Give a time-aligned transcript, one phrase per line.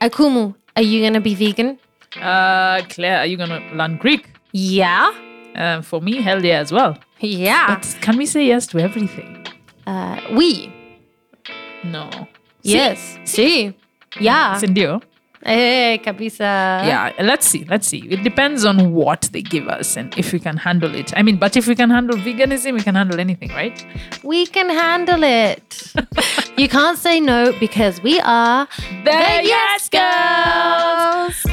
[0.00, 1.78] Akumu, are you gonna be vegan?
[2.16, 4.26] Uh, Claire, are you gonna learn Greek?
[4.52, 5.12] Yeah.
[5.54, 6.96] Uh, for me, hell yeah, as well.
[7.20, 7.66] Yeah.
[7.76, 9.46] But can we say yes to everything?
[9.86, 10.72] Uh, we.
[11.84, 12.08] No.
[12.62, 13.18] Yes.
[13.24, 13.74] Sí.
[14.18, 14.58] Yeah.
[14.58, 15.02] Sindio?
[15.42, 16.44] Eh, cabeza.
[16.84, 17.64] Yeah, let's see.
[17.64, 18.06] Let's see.
[18.10, 21.16] It depends on what they give us and if we can handle it.
[21.16, 23.84] I mean, but if we can handle veganism, we can handle anything, right?
[24.22, 25.94] We can handle it.
[26.58, 28.68] you can't say no because we are
[29.04, 31.46] The Yes Girls!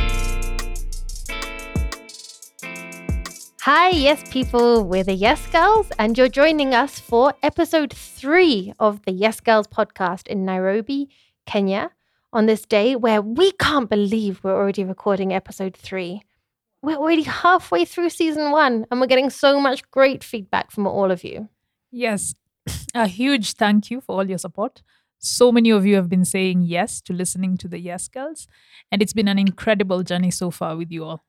[3.62, 4.86] Hi, yes, people.
[4.86, 9.68] We're the Yes Girls, and you're joining us for episode three of the Yes Girls
[9.68, 11.10] podcast in Nairobi,
[11.46, 11.92] Kenya,
[12.34, 16.22] on this day where we can't believe we're already recording episode three.
[16.82, 21.12] We're already halfway through season one, and we're getting so much great feedback from all
[21.12, 21.50] of you.
[21.92, 22.36] Yes.
[22.94, 24.82] A huge thank you for all your support.
[25.20, 28.48] So many of you have been saying yes to listening to the Yes Girls,
[28.92, 31.24] and it's been an incredible journey so far with you all.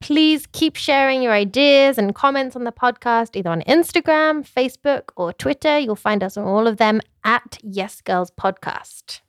[0.00, 5.32] Please keep sharing your ideas and comments on the podcast, either on Instagram, Facebook, or
[5.32, 5.78] Twitter.
[5.78, 9.20] You'll find us on all of them at Yes Girls Podcast.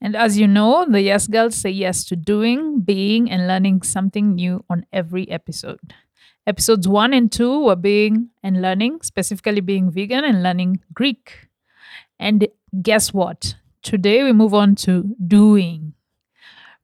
[0.00, 4.34] And as you know, the Yes Girls say yes to doing, being, and learning something
[4.34, 5.94] new on every episode.
[6.46, 11.48] Episodes one and two were being and learning, specifically being vegan and learning Greek.
[12.20, 12.46] And
[12.82, 13.56] guess what?
[13.82, 15.94] Today we move on to doing.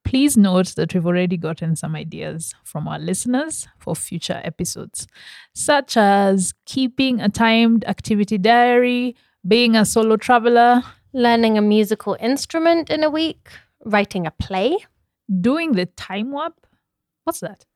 [0.05, 5.07] Please note that we've already gotten some ideas from our listeners for future episodes,
[5.55, 9.15] such as keeping a timed activity diary,
[9.47, 13.49] being a solo traveler, Learning a musical instrument in a week,
[13.85, 14.77] writing a play,
[15.41, 16.67] doing the time warp.
[17.25, 17.67] What's that?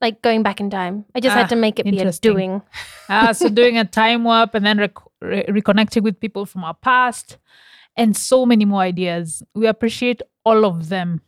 [0.00, 1.04] like going back in time.
[1.14, 2.62] I just Ah, had to make it be a doing.
[3.10, 6.72] Ah, so doing a time warp and then rec- re- reconnecting with people from our
[6.74, 7.36] past,
[7.96, 9.42] and so many more ideas.
[9.54, 11.20] We appreciate all of them.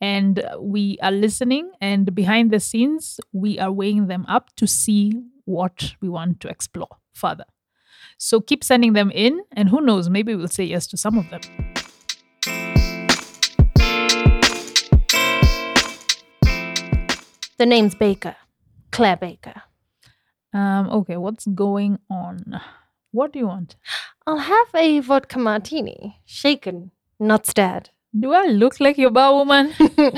[0.00, 5.12] And we are listening, and behind the scenes, we are weighing them up to see
[5.44, 7.44] what we want to explore further.
[8.18, 11.28] So keep sending them in, and who knows, maybe we'll say yes to some of
[11.30, 11.40] them.
[17.56, 18.36] The name's Baker,
[18.90, 19.62] Claire Baker.
[20.52, 22.60] Um, okay, what's going on?
[23.12, 23.76] What do you want?
[24.26, 27.90] I'll have a vodka martini, shaken, not stirred.
[28.18, 29.72] Do I look like your bar woman?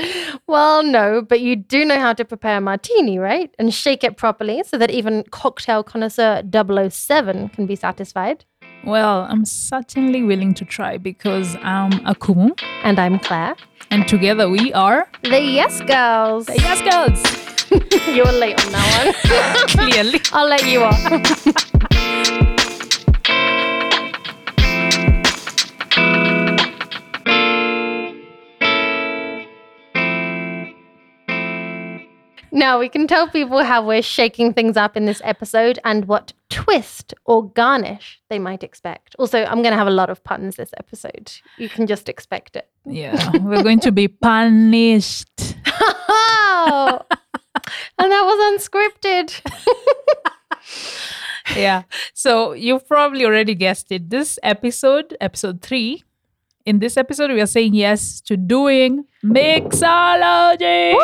[0.46, 3.50] well, no, but you do know how to prepare a martini, right?
[3.58, 6.42] And shake it properly so that even cocktail connoisseur
[6.90, 8.44] 007 can be satisfied.
[8.84, 13.56] Well, I'm certainly willing to try because I'm Akumu, And I'm Claire.
[13.90, 16.46] and together we are The Yes Girls.
[16.46, 17.22] the Yes Girls.
[18.14, 19.88] you were late on that one.
[19.90, 20.20] Clearly.
[20.32, 22.55] I'll let you off.
[32.56, 36.32] Now we can tell people how we're shaking things up in this episode and what
[36.48, 39.14] twist or garnish they might expect.
[39.18, 41.30] Also, I'm going to have a lot of puns this episode.
[41.58, 42.66] You can just expect it.
[42.86, 45.54] Yeah, we're going to be punished.
[45.66, 46.98] Oh,
[47.98, 49.38] and that was unscripted.
[51.54, 51.82] Yeah.
[52.12, 54.10] So you've probably already guessed it.
[54.10, 56.02] This episode, episode three,
[56.66, 60.99] in this episode, we are saying yes to doing mixology.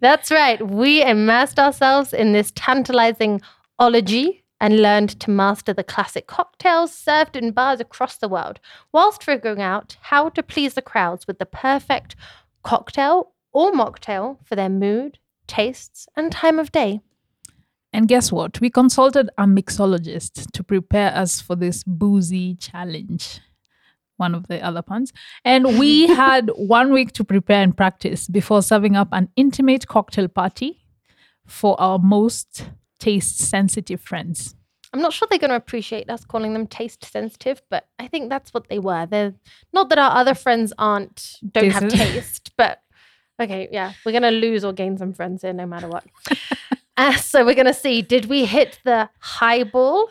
[0.00, 0.66] That's right.
[0.66, 3.42] We immersed ourselves in this tantalizing
[3.78, 8.58] ology and learned to master the classic cocktails served in bars across the world,
[8.92, 12.16] whilst figuring out how to please the crowds with the perfect
[12.62, 17.00] cocktail or mocktail for their mood, tastes, and time of day.
[17.92, 18.58] And guess what?
[18.62, 23.40] We consulted a mixologist to prepare us for this boozy challenge.
[24.16, 25.12] One of the other puns.
[25.44, 30.28] And we had one week to prepare and practice before serving up an intimate cocktail
[30.28, 30.84] party
[31.46, 32.64] for our most
[32.98, 34.54] taste sensitive friends.
[34.92, 38.30] I'm not sure they're going to appreciate us calling them taste sensitive, but I think
[38.30, 39.06] that's what they were.
[39.06, 39.34] They're
[39.72, 42.80] not that our other friends aren't don't have Taste- taste, but
[43.40, 46.04] okay, yeah, we're going to lose or gain some friends here no matter what.
[46.96, 50.10] uh, so we're going to see did we hit the highball?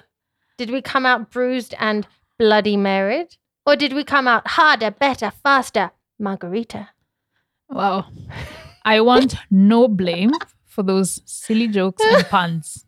[0.58, 2.08] Did we come out bruised and
[2.38, 3.36] bloody married?
[3.66, 6.90] Or did we come out harder, better, faster, margarita?
[7.70, 8.06] Wow.
[8.84, 10.32] I want no blame
[10.66, 12.86] for those silly jokes and puns.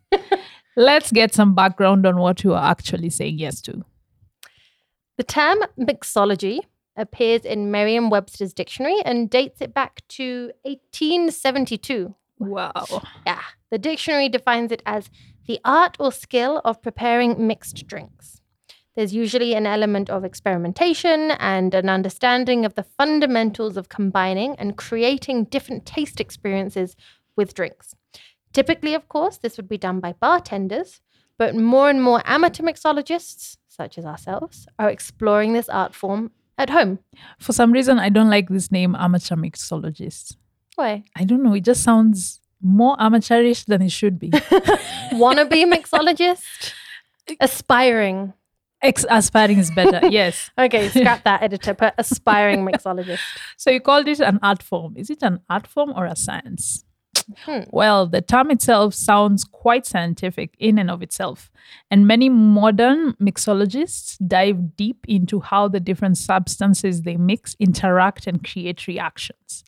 [0.76, 3.84] Let's get some background on what you are actually saying yes to.
[5.16, 6.60] The term mixology
[6.96, 12.14] appears in Merriam Webster's dictionary and dates it back to 1872.
[12.38, 13.02] Wow.
[13.26, 15.10] Yeah, the dictionary defines it as
[15.48, 18.37] the art or skill of preparing mixed drinks.
[18.98, 24.76] There's usually an element of experimentation and an understanding of the fundamentals of combining and
[24.76, 26.96] creating different taste experiences
[27.36, 27.94] with drinks.
[28.52, 31.00] Typically, of course, this would be done by bartenders,
[31.36, 36.70] but more and more amateur mixologists, such as ourselves, are exploring this art form at
[36.70, 36.98] home.
[37.38, 40.34] For some reason, I don't like this name, amateur mixologist.
[40.74, 41.04] Why?
[41.14, 41.54] I don't know.
[41.54, 44.30] It just sounds more amateurish than it should be.
[45.12, 46.72] Wannabe mixologist?
[47.40, 48.32] Aspiring.
[48.82, 50.00] Ex- aspiring is better.
[50.10, 50.50] Yes.
[50.58, 53.20] Okay, scrap that editor, put aspiring mixologist.
[53.56, 54.94] So you called it an art form.
[54.96, 56.84] Is it an art form or a science?
[57.44, 57.60] Hmm.
[57.70, 61.50] Well, the term itself sounds quite scientific in and of itself,
[61.90, 68.42] and many modern mixologists dive deep into how the different substances they mix interact and
[68.42, 69.62] create reactions.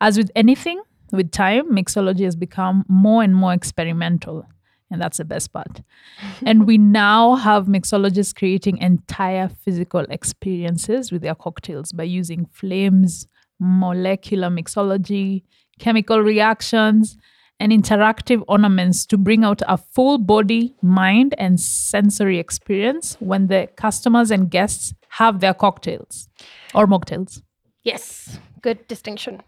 [0.00, 0.80] As with anything,
[1.12, 4.46] with time, mixology has become more and more experimental,
[4.90, 5.80] and that's the best part.
[6.46, 13.26] and we now have mixologists creating entire physical experiences with their cocktails by using flames,
[13.60, 15.42] molecular mixology,
[15.78, 17.16] chemical reactions,
[17.60, 23.68] and interactive ornaments to bring out a full body, mind, and sensory experience when the
[23.76, 26.28] customers and guests have their cocktails
[26.74, 27.42] or mocktails.
[27.82, 29.42] Yes, good distinction.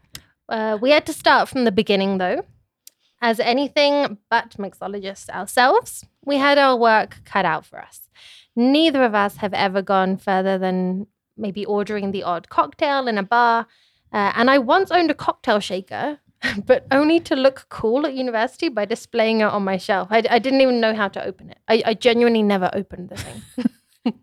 [0.49, 2.45] Uh, we had to start from the beginning, though.
[3.27, 8.09] As anything but mixologists ourselves, we had our work cut out for us.
[8.55, 13.25] Neither of us have ever gone further than maybe ordering the odd cocktail in a
[13.25, 13.67] bar.
[14.13, 16.21] Uh, and I once owned a cocktail shaker,
[16.67, 20.07] but only to look cool at university by displaying it on my shelf.
[20.13, 21.59] I, I didn't even know how to open it.
[21.67, 23.43] I, I genuinely never opened the thing.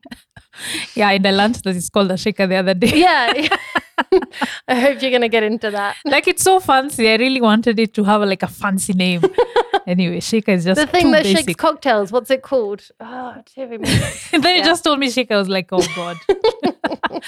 [0.96, 3.00] Yeah, in the lunch that is called a shaker the other day.
[3.00, 3.58] yeah.
[4.68, 5.98] I hope you're going to get into that.
[6.06, 7.10] like it's so fancy.
[7.10, 9.22] I really wanted it to have like a fancy name.
[9.88, 11.46] anyway, shaker is just The thing that basic.
[11.46, 12.88] shakes cocktails, what's it called?
[13.00, 14.66] Oh, and then you Yeah.
[14.66, 15.36] just told me shaker.
[15.36, 16.18] I was like, oh god.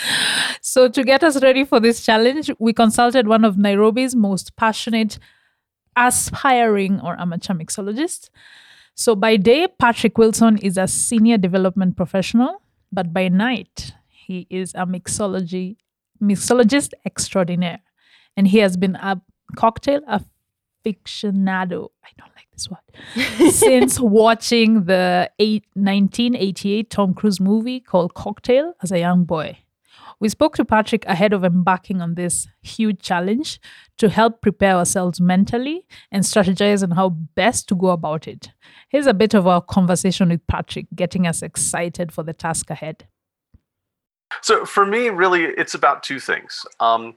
[0.62, 5.20] so to get us ready for this challenge, we consulted one of Nairobi's most passionate,
[5.96, 8.30] aspiring or amateur mixologists.
[8.96, 14.74] So by day, Patrick Wilson is a senior development professional, but by night, he is
[14.74, 15.78] a mixology
[16.22, 17.80] mixologist extraordinaire,
[18.36, 19.22] and he has been a
[19.56, 21.90] cocktail aficionado.
[22.04, 28.74] I don't like this word since watching the eight, 1988 Tom Cruise movie called Cocktail
[28.82, 29.60] as a young boy.
[30.20, 33.60] We spoke to Patrick ahead of embarking on this huge challenge
[33.98, 38.52] to help prepare ourselves mentally and strategize on how best to go about it.
[38.90, 43.08] Here's a bit of our conversation with Patrick, getting us excited for the task ahead.
[44.42, 46.66] So for me, really, it's about two things.
[46.80, 47.16] Um,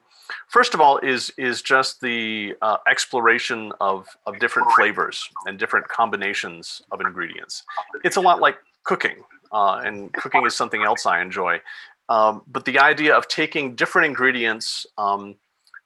[0.49, 5.88] first of all, is is just the uh, exploration of of different flavors and different
[5.88, 7.64] combinations of ingredients.
[8.05, 9.16] It's a lot like cooking,
[9.52, 11.60] uh, and cooking is something else I enjoy.
[12.08, 15.37] Um, but the idea of taking different ingredients, um,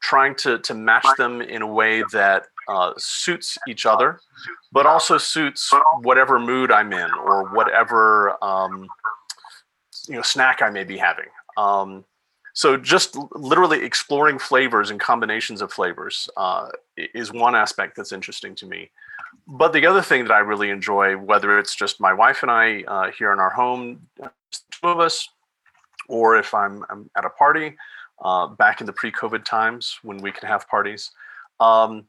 [0.01, 4.21] trying to to match them in a way that uh, suits each other,
[4.73, 5.73] but also suits
[6.03, 8.87] whatever mood I'm in or whatever um,
[10.09, 11.29] you know snack I may be having.
[11.57, 12.05] Um,
[12.55, 18.55] so just literally exploring flavors and combinations of flavors uh, is one aspect that's interesting
[18.57, 18.91] to me.
[19.47, 22.83] But the other thing that I really enjoy, whether it's just my wife and I
[22.87, 25.29] uh, here in our home, two of us,
[26.09, 27.77] or if I'm, I'm at a party
[28.23, 31.11] uh, back in the pre-COVID times when we could have parties,
[31.59, 32.07] um,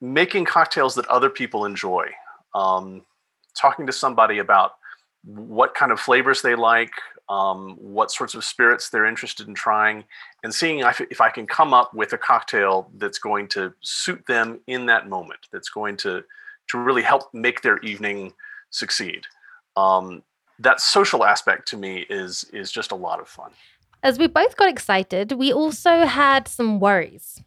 [0.00, 2.10] making cocktails that other people enjoy,
[2.54, 3.02] um,
[3.56, 4.72] talking to somebody about
[5.24, 6.92] what kind of flavors they like,
[7.28, 10.04] um, what sorts of spirits they're interested in trying,
[10.42, 14.26] and seeing if, if I can come up with a cocktail that's going to suit
[14.26, 16.24] them in that moment, that's going to
[16.68, 18.32] to really help make their evening
[18.70, 19.22] succeed.
[19.76, 20.22] Um,
[20.58, 23.52] that social aspect to me is is just a lot of fun.
[24.02, 27.42] As we both got excited, we also had some worries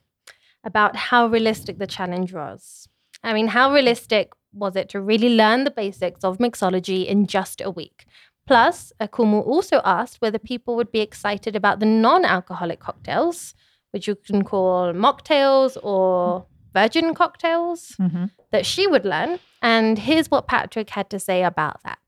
[0.64, 2.88] about how realistic the challenge was.
[3.24, 7.62] I mean, how realistic was it to really learn the basics of mixology in just
[7.62, 8.06] a week?
[8.48, 13.54] Plus, Akumu also asked whether people would be excited about the non alcoholic cocktails,
[13.92, 18.32] which you can call mocktails or virgin cocktails, Mhm.
[18.52, 19.40] that she would learn.
[19.62, 22.00] And here's what Patrick had to say about that.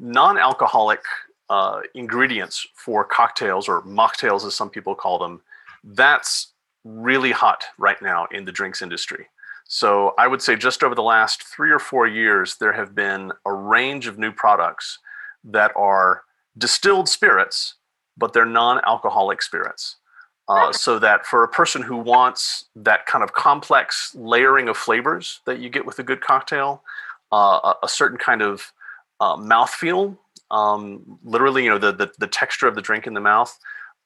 [0.00, 1.00] non-alcoholic
[1.50, 5.40] uh, ingredients for cocktails or mocktails as some people call them
[5.82, 6.52] that's
[6.84, 9.26] really hot right now in the drinks industry
[9.68, 13.32] so i would say just over the last three or four years there have been
[13.46, 14.98] a range of new products
[15.44, 16.22] that are
[16.56, 17.74] distilled spirits
[18.16, 19.96] but they're non-alcoholic spirits
[20.48, 25.40] uh, so that for a person who wants that kind of complex layering of flavors
[25.44, 26.82] that you get with a good cocktail
[27.32, 28.72] uh, a, a certain kind of
[29.20, 30.16] uh, mouthfeel
[30.50, 33.56] um, literally, you know, the, the, the texture of the drink in the mouth,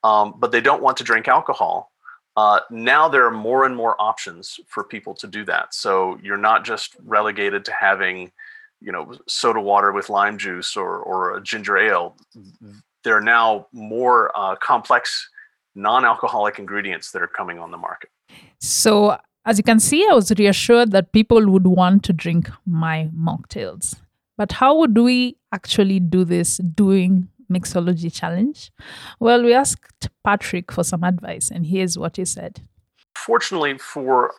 [0.03, 1.92] um, but they don't want to drink alcohol.
[2.37, 5.75] Uh, now there are more and more options for people to do that.
[5.75, 8.33] So you're not just relegated to having,
[8.81, 12.17] you know, soda water with lime juice or, or a ginger ale.
[13.05, 15.29] There are now more uh, complex
[15.75, 18.11] non-alcoholic ingredients that are coming on the market.
[18.61, 23.11] So, as you can see, I was reassured that people would want to drink my
[23.17, 23.97] mocktails.
[24.39, 28.71] But how would we actually do this doing mixology challenge?
[29.21, 32.63] Well, we asked Patrick for some advice, and here's what he said.
[33.15, 34.33] Fortunately, for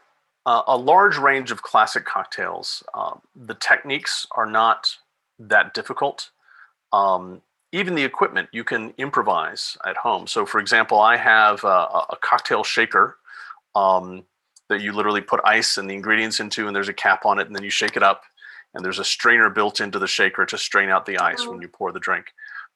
[0.46, 4.98] uh, a large range of classic cocktails, um, the techniques are not
[5.40, 6.32] that difficult.
[6.92, 7.42] Um,
[7.72, 10.28] even the equipment you can improvise at home.
[10.28, 13.18] So, for example, I have a, a cocktail shaker
[13.74, 14.24] um,
[14.70, 17.48] that you literally put ice and the ingredients into, and there's a cap on it,
[17.48, 18.24] and then you shake it up,
[18.74, 21.68] and there's a strainer built into the shaker to strain out the ice when you
[21.68, 22.28] pour the drink.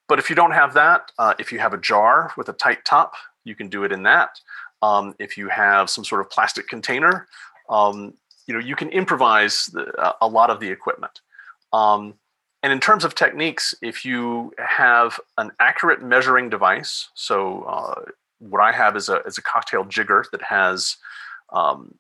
[0.08, 2.86] But if you don't have that, uh, if you have a jar with a tight
[2.86, 4.40] top, you can do it in that.
[4.82, 7.28] Um, if you have some sort of plastic container,
[7.70, 8.14] um,
[8.46, 11.20] you know you can improvise the, a lot of the equipment.
[11.74, 12.14] Um,
[12.64, 18.02] and in terms of techniques, if you have an accurate measuring device, so uh,
[18.40, 20.98] what I have is a, is a cocktail jigger that has
[21.52, 21.96] um,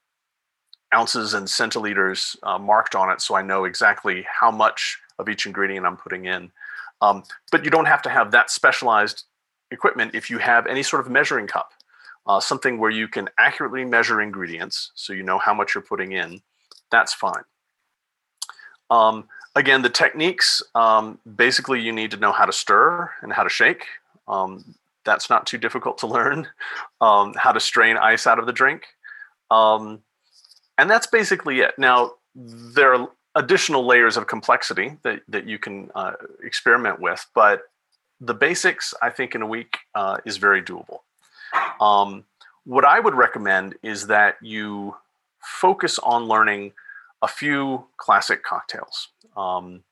[0.93, 5.45] ounces and centiliters uh, marked on it, so I know exactly how much of each
[5.45, 6.51] ingredient I'm putting in.
[7.01, 9.25] Um, but you don't have to have that specialized
[9.71, 11.71] equipment if you have any sort of measuring cup,
[12.25, 16.13] uh, something where you can accurately measure ingredients so you know how much you're putting
[16.13, 16.41] in.
[16.91, 17.43] That's fine.
[18.89, 23.43] Um, again, the techniques um, basically you need to know how to stir and how
[23.43, 23.85] to shake.
[24.27, 26.47] Um, that's not too difficult to learn.
[26.99, 28.87] Um, how to strain ice out of the drink.
[29.51, 30.01] Um,
[30.79, 31.77] and that's basically it.
[31.77, 36.13] Now, there are additional layers of complexity that, that you can uh,
[36.43, 37.61] experiment with, but
[38.19, 40.99] the basics, I think, in a week uh, is very doable.
[41.79, 42.25] Um,
[42.65, 44.97] what I would recommend is that you
[45.39, 46.73] focus on learning
[47.21, 49.09] a few classic cocktails.
[49.35, 49.83] Um,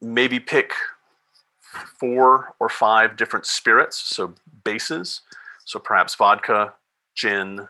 [0.00, 0.72] maybe pick
[1.98, 5.20] four or five different spirits, so bases.
[5.64, 6.74] So perhaps vodka,
[7.14, 7.68] gin,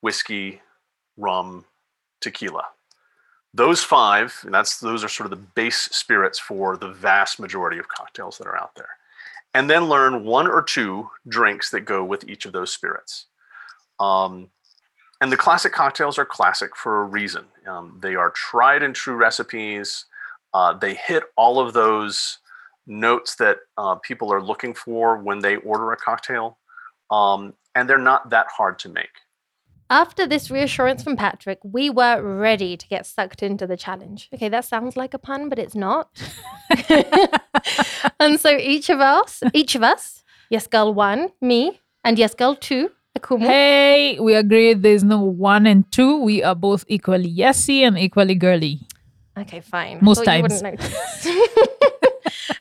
[0.00, 0.62] whiskey,
[1.18, 1.66] rum,
[2.22, 2.64] tequila.
[3.54, 7.78] Those five, and that's those are sort of the base spirits for the vast majority
[7.78, 8.88] of cocktails that are out there.
[9.54, 13.26] And then learn one or two drinks that go with each of those spirits.
[14.00, 14.48] Um,
[15.20, 17.44] and the classic cocktails are classic for a reason.
[17.66, 20.06] Um, they are tried and true recipes.
[20.54, 22.38] Uh, they hit all of those
[22.86, 26.58] notes that uh, people are looking for when they order a cocktail.
[27.10, 29.10] Um, and they're not that hard to make.
[29.92, 34.30] After this reassurance from Patrick, we were ready to get sucked into the challenge.
[34.32, 36.08] Okay, that sounds like a pun, but it's not.
[38.18, 42.56] and so each of us, each of us, Yes Girl 1, me, and Yes Girl
[42.56, 43.40] 2, Akumu.
[43.40, 46.22] Hey, we agree there's no one and two.
[46.22, 48.80] We are both equally yesy and equally girly.
[49.36, 49.98] Okay, fine.
[50.00, 50.54] Most times.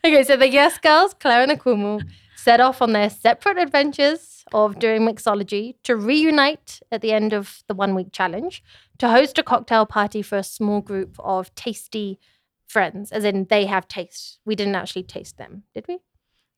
[0.03, 2.01] okay, so the Yes Girls, Claire and Akumu,
[2.35, 7.63] set off on their separate adventures of doing mixology to reunite at the end of
[7.67, 8.63] the one week challenge
[8.97, 12.19] to host a cocktail party for a small group of tasty
[12.67, 14.39] friends, as in they have taste.
[14.45, 15.99] We didn't actually taste them, did we?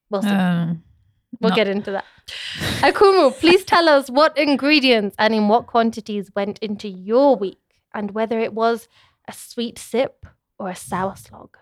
[0.09, 0.29] We'll see.
[0.29, 0.83] Um,
[1.41, 2.05] we'll get into that.
[2.81, 7.59] Akumu, please tell us what ingredients and in what quantities went into your week
[7.93, 8.87] and whether it was
[9.27, 10.25] a sweet sip
[10.59, 11.57] or a sour slog.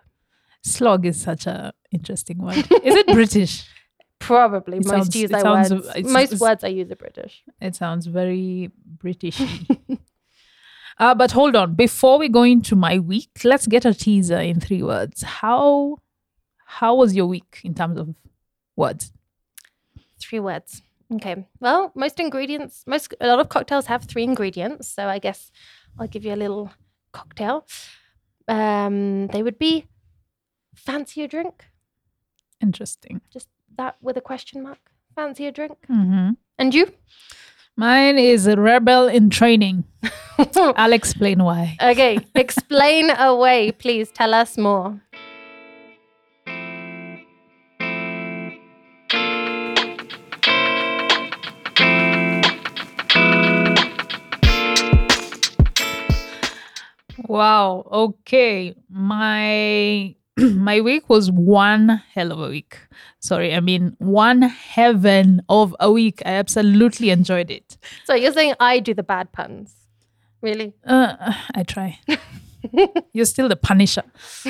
[0.64, 2.58] slog is such a interesting word.
[2.84, 3.68] Is it British?
[4.22, 5.88] Probably It most sounds- use I sounds- words.
[5.96, 7.44] it's- most it's- words I use are British.
[7.60, 9.40] It sounds very British.
[11.00, 11.76] uh, but hold on.
[11.76, 15.24] Before we go into my week, let's get a teaser in three words.
[15.24, 15.98] How
[16.66, 18.16] how was your week in terms of
[18.76, 19.12] words?
[20.20, 20.82] Three words.
[21.14, 21.46] Okay.
[21.60, 25.52] Well, most ingredients, most a lot of cocktails have three ingredients, so I guess
[26.00, 26.72] I'll give you a little
[27.12, 27.66] cocktail.
[28.48, 29.88] Um, they would be
[30.76, 31.66] fancy a drink.
[32.62, 33.20] Interesting.
[33.34, 34.80] Just that with a question mark.
[35.16, 35.78] Fancy a drink.
[35.88, 36.92] hmm And you?
[37.78, 39.86] Mine is a rebel in training.
[40.56, 41.78] I'll explain why.
[41.82, 42.20] okay.
[42.36, 44.12] Explain away, please.
[44.12, 45.00] Tell us more.
[57.28, 57.88] Wow.
[57.92, 58.76] Okay.
[58.90, 62.78] My my week was one hell of a week.
[63.20, 66.22] Sorry, I mean one heaven of a week.
[66.26, 67.78] I absolutely enjoyed it.
[68.06, 69.76] So you're saying I do the bad puns?
[70.42, 70.74] Really?
[70.86, 72.00] Uh, I try.
[73.14, 74.04] You're still the punisher.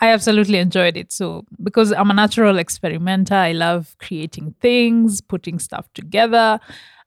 [0.00, 1.12] I absolutely enjoyed it.
[1.12, 6.58] So, because I'm a natural experimenter, I love creating things, putting stuff together.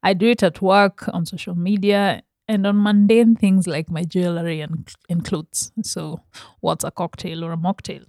[0.03, 4.61] I do it at work, on social media, and on mundane things like my jewelry
[4.61, 5.71] and, and clothes.
[5.83, 6.21] So,
[6.61, 8.05] what's a cocktail or a mocktail?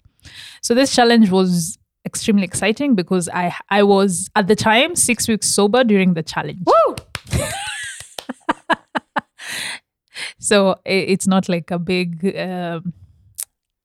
[0.63, 5.47] So, this challenge was extremely exciting because I I was at the time six weeks
[5.49, 6.61] sober during the challenge.
[6.67, 6.97] Woo!
[10.39, 12.25] so i- it's not like a big.
[12.37, 12.93] Um,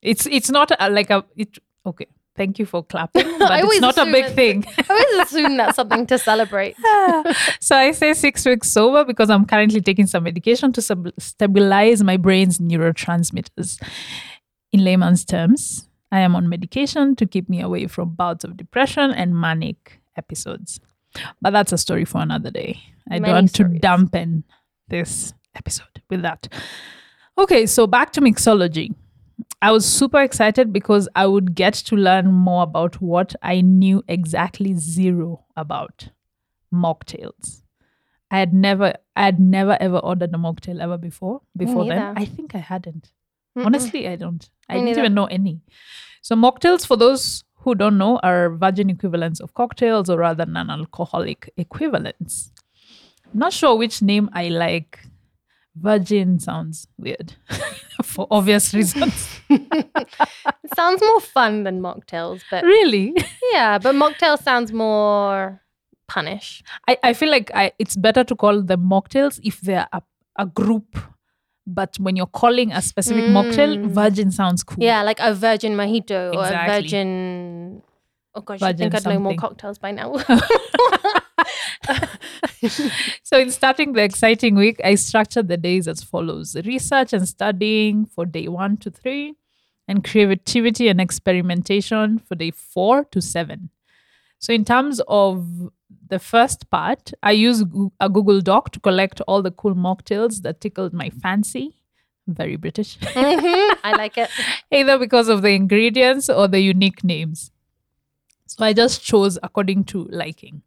[0.02, 1.58] it's it's not a, like a it.
[1.86, 4.66] Okay, thank you for clapping, but it's not a big thing.
[4.78, 6.76] I always assume that's something to celebrate.
[7.60, 12.04] so I say six weeks sober because I'm currently taking some medication to sub- stabilize
[12.04, 13.82] my brain's neurotransmitters.
[14.72, 19.12] In layman's terms, I am on medication to keep me away from bouts of depression
[19.12, 20.80] and manic episodes.
[21.42, 22.82] But that's a story for another day.
[23.10, 24.44] I Many don't want to dampen
[24.88, 26.48] this episode with that.
[27.38, 28.94] Okay, so back to mixology.
[29.64, 34.04] I was super excited because I would get to learn more about what I knew
[34.10, 36.10] exactly zero about
[36.74, 37.62] mocktails.
[38.30, 41.44] I had never, I had never ever ordered a mocktail ever before.
[41.56, 42.18] Before then.
[42.18, 43.14] I think I hadn't.
[43.58, 43.66] Mm-mm.
[43.66, 44.50] Honestly, I don't.
[44.68, 45.00] I Me didn't neither.
[45.00, 45.62] even know any.
[46.22, 51.54] So mocktails, for those who don't know, are virgin equivalents of cocktails, or rather non-alcoholic
[51.56, 52.52] equivalents.
[53.32, 55.00] I'm not sure which name I like.
[55.76, 57.34] Virgin sounds weird,
[58.04, 59.40] for obvious reasons.
[59.50, 63.14] It sounds more fun than mocktails, but really,
[63.52, 65.62] yeah, but mocktail sounds more
[66.08, 66.64] punish.
[66.88, 70.02] I, I feel like I, it's better to call them mocktails if they're a,
[70.38, 70.98] a group.
[71.66, 73.88] But when you're calling a specific mocktail, Mm.
[73.92, 74.78] virgin sounds cool.
[74.84, 77.82] Yeah, like a virgin mojito or a virgin.
[78.36, 80.14] Oh gosh, I think I'd know more cocktails by now.
[83.24, 88.06] So, in starting the exciting week, I structured the days as follows research and studying
[88.06, 89.36] for day one to three,
[89.88, 93.70] and creativity and experimentation for day four to seven.
[94.40, 95.72] So, in terms of
[96.10, 97.64] the first part, I use
[98.00, 101.76] a Google Doc to collect all the cool mocktails that tickled my fancy.
[102.28, 102.98] Very British.
[103.00, 104.30] Mhm, I like it.
[104.72, 107.52] either because of the ingredients or the unique names.
[108.48, 110.62] So I just chose according to liking.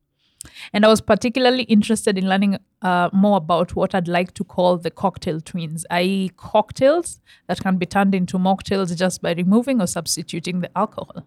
[0.72, 4.78] And I was particularly interested in learning uh, more about what I'd like to call
[4.78, 9.87] the cocktail twins, i.e., cocktails that can be turned into mocktails just by removing or
[9.87, 11.24] substituting the alcohol.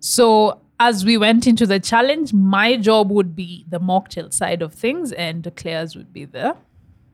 [0.00, 4.72] So, as we went into the challenge, my job would be the mocktail side of
[4.72, 6.56] things, and Claire's would be the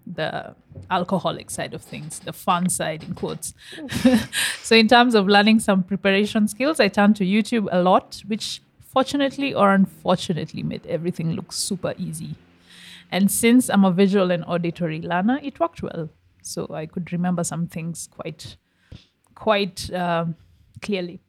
[0.07, 0.55] the
[0.90, 3.55] alcoholic side of things, the fun side in quotes.
[4.62, 8.61] so, in terms of learning some preparation skills, I turned to YouTube a lot, which
[8.95, 12.37] fortunately or unfortunately made everything look super easy.
[13.11, 16.09] And since I'm a visual and auditory learner, it worked well.
[16.43, 18.57] So I could remember some things quite,
[19.35, 20.37] quite um,
[20.81, 21.21] clearly.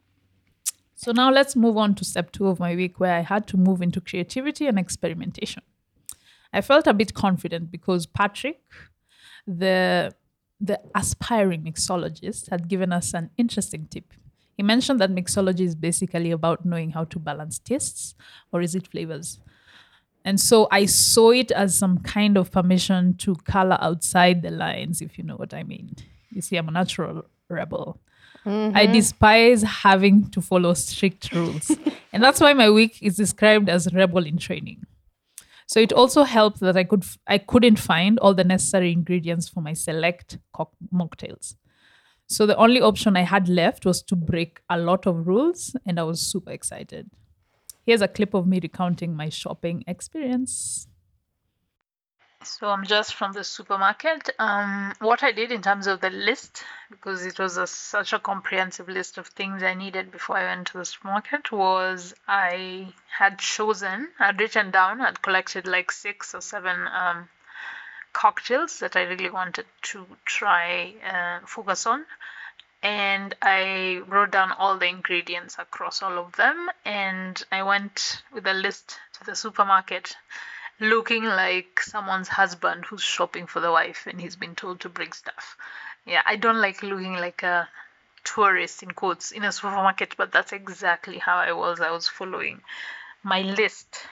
[0.96, 3.58] So now let's move on to step two of my week, where I had to
[3.58, 5.64] move into creativity and experimentation.
[6.54, 8.62] I felt a bit confident because Patrick,
[9.46, 10.14] the
[10.62, 14.14] the aspiring mixologist, had given us an interesting tip.
[14.56, 18.16] He mentioned that mixology is basically about knowing how to balance tastes,
[18.52, 19.40] or is it flavors?
[20.24, 25.02] And so I saw it as some kind of permission to color outside the lines,
[25.02, 25.96] if you know what I mean.
[26.32, 28.00] You see, I'm a natural rebel.
[28.46, 28.94] I mm-hmm.
[28.94, 31.72] despise having to follow strict rules.
[32.14, 34.86] and that's why my week is described as rebel in training.
[35.68, 39.62] So it also helped that I could I couldn't find all the necessary ingredients for
[39.62, 41.56] my select cock- mocktails.
[42.28, 46.00] So the only option I had left was to break a lot of rules, and
[46.00, 47.10] I was super excited.
[47.86, 50.88] Here's a clip of me recounting my shopping experience.
[52.44, 54.30] So I'm just from the supermarket.
[54.38, 58.20] Um, what I did in terms of the list, because it was a, such a
[58.20, 63.40] comprehensive list of things I needed before I went to the supermarket, was I had
[63.40, 67.30] chosen, I'd written down, I'd collected like six or seven um,
[68.16, 72.06] cocktails that I really wanted to try uh, focus on.
[72.82, 78.48] And I wrote down all the ingredients across all of them, and I went with
[78.48, 80.16] a list to the supermarket
[80.80, 85.12] looking like someone's husband who's shopping for the wife and he's been told to bring
[85.14, 85.58] stuff.
[86.06, 87.70] Yeah, I don't like looking like a
[88.24, 91.80] tourist in quotes in a supermarket, but that's exactly how I was.
[91.80, 92.62] I was following
[93.24, 94.08] my list.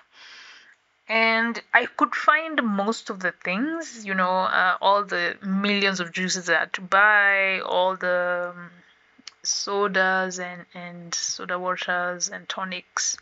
[1.08, 6.12] And I could find most of the things, you know, uh, all the millions of
[6.12, 8.72] juices I had to buy, all the um,
[9.44, 13.18] sodas and, and soda waters and tonics.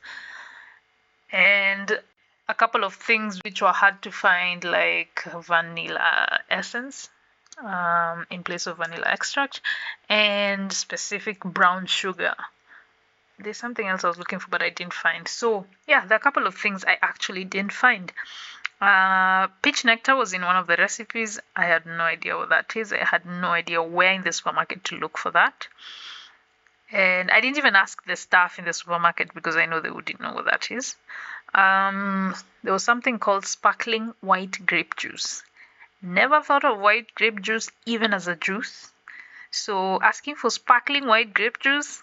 [1.33, 2.01] And
[2.47, 7.09] a couple of things which were hard to find, like vanilla essence.
[7.59, 9.61] um, in place of vanilla extract
[10.09, 12.35] and specific brown sugar.
[13.43, 15.27] There's something else I was looking for, but I didn't find.
[15.27, 18.11] So, yeah, there are a couple of things I actually didn't find.
[18.79, 21.39] Uh, peach nectar was in one of the recipes.
[21.55, 22.91] I had no idea what that is.
[22.91, 25.67] I had no idea where in the supermarket to look for that.
[26.91, 30.19] And I didn't even ask the staff in the supermarket because I know they wouldn't
[30.19, 30.95] know what that is.
[31.53, 35.43] Um, there was something called sparkling white grape juice.
[36.01, 38.91] Never thought of white grape juice even as a juice.
[39.51, 42.01] So asking for sparkling white grape juice,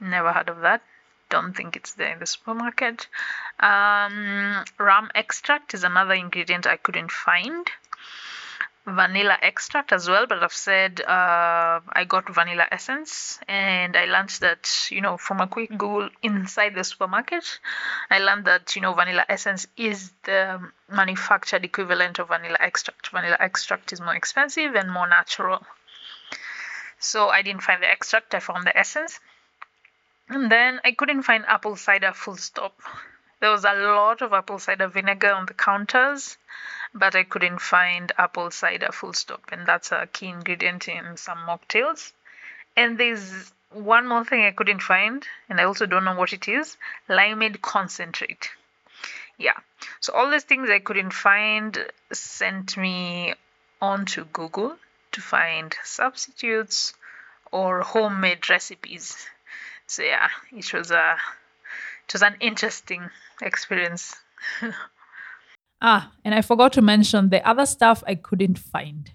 [0.00, 0.82] never heard of that.
[1.28, 3.06] Don't think it's there in the supermarket.
[3.60, 7.70] Um, rum extract is another ingredient I couldn't find
[8.86, 14.30] vanilla extract as well but i've said uh, i got vanilla essence and i learned
[14.40, 17.60] that you know from a quick google inside the supermarket
[18.10, 20.60] i learned that you know vanilla essence is the
[20.90, 25.62] manufactured equivalent of vanilla extract vanilla extract is more expensive and more natural
[26.98, 29.20] so i didn't find the extract i found the essence
[30.30, 32.80] and then i couldn't find apple cider full stop
[33.40, 36.38] there was a lot of apple cider vinegar on the counters
[36.94, 41.38] but I couldn't find apple cider full stop, and that's a key ingredient in some
[41.38, 42.12] mocktails.
[42.76, 46.48] And there's one more thing I couldn't find, and I also don't know what it
[46.48, 46.76] is
[47.08, 48.50] limeade concentrate.
[49.38, 49.58] Yeah,
[50.00, 51.78] so all these things I couldn't find
[52.12, 53.34] sent me
[53.80, 54.76] onto Google
[55.12, 56.94] to find substitutes
[57.50, 59.26] or homemade recipes.
[59.90, 61.16] So yeah, it was a
[62.06, 63.10] it was an interesting
[63.42, 64.14] experience.
[65.82, 69.10] Ah, and I forgot to mention the other stuff I couldn't find.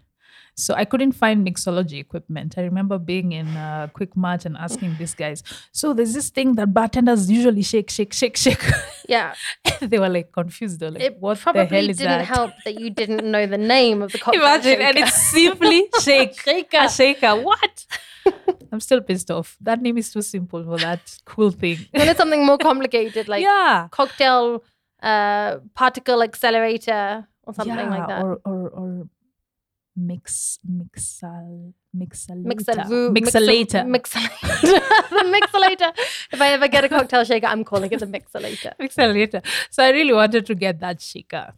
[0.56, 2.58] So I couldn't find mixology equipment.
[2.58, 6.56] I remember being in a Quick Mart and asking these guys, so there's this thing
[6.56, 8.64] that bartenders usually shake, shake, shake, shake.
[9.08, 9.34] Yeah.
[9.82, 10.80] they were like confused.
[10.80, 12.26] They're like, It what probably the hell is didn't that?
[12.26, 16.40] help that you didn't know the name of the cocktail Imagine, and it's simply shake.
[16.40, 16.78] Shaker.
[16.78, 17.36] A shaker.
[17.36, 17.86] What?
[18.72, 19.58] I'm still pissed off.
[19.62, 21.78] That name is too simple for that cool thing.
[21.94, 23.88] You wanted something more complicated, like yeah.
[23.92, 24.64] cocktail
[25.02, 28.24] uh, particle accelerator or something yeah, like that.
[28.24, 29.08] Or or or
[29.96, 32.44] mix mixal mixalator.
[32.46, 33.84] Mixavu- mixalator.
[33.96, 35.92] Mixal- the mixolator.
[36.32, 38.74] If I ever get a cocktail shaker, I'm calling it the mixolator.
[38.80, 39.46] mixalator.
[39.70, 41.54] So I really wanted to get that shaker.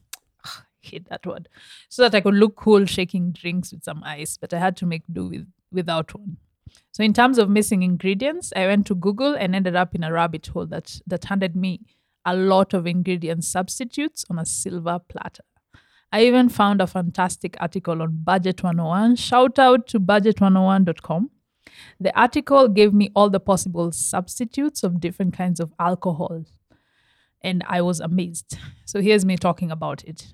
[0.45, 0.51] Ugh,
[0.83, 1.49] I hate that word.
[1.89, 4.85] So that I could look cool shaking drinks with some ice, but I had to
[4.85, 6.37] make do with without one.
[6.91, 10.11] So in terms of missing ingredients, I went to Google and ended up in a
[10.11, 11.81] rabbit hole that that handed me
[12.25, 15.43] a lot of ingredient substitutes on a silver platter.
[16.11, 19.17] I even found a fantastic article on Budget 101.
[19.17, 21.29] Shout out to budget101.com.
[21.99, 26.45] The article gave me all the possible substitutes of different kinds of alcohol,
[27.41, 28.57] and I was amazed.
[28.85, 30.33] So here's me talking about it.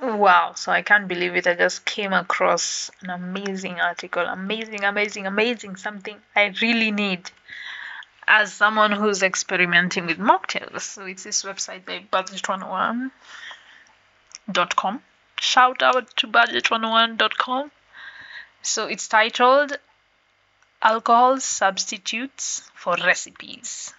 [0.00, 1.46] Wow, so I can't believe it.
[1.46, 4.24] I just came across an amazing article.
[4.24, 5.76] Amazing, amazing, amazing.
[5.76, 7.30] Something I really need
[8.26, 10.80] as someone who's experimenting with mocktails.
[10.80, 12.04] So it's this website by
[14.48, 15.02] budget101.com.
[15.40, 17.70] Shout out to budget101.com.
[18.62, 19.78] So it's titled
[20.80, 23.92] Alcohol Substitutes for Recipes.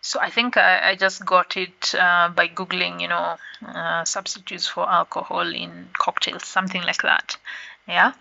[0.00, 4.66] So I think I, I just got it uh, by googling, you know, uh, substitutes
[4.66, 7.38] for alcohol in cocktails, something like that.
[7.88, 8.12] Yeah,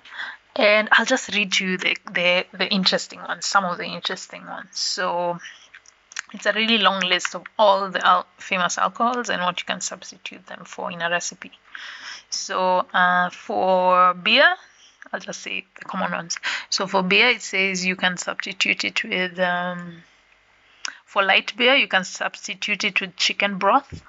[0.55, 4.77] and I'll just read you the the, the interesting ones, some of the interesting ones.
[4.77, 5.39] So
[6.33, 9.81] it's a really long list of all the al- famous alcohols and what you can
[9.81, 11.51] substitute them for in a recipe.
[12.29, 14.55] So uh, for beer,
[15.11, 16.37] I'll just say the common ones.
[16.69, 19.39] So for beer, it says you can substitute it with.
[19.39, 20.03] Um,
[21.05, 24.01] for light beer, you can substitute it with chicken broth,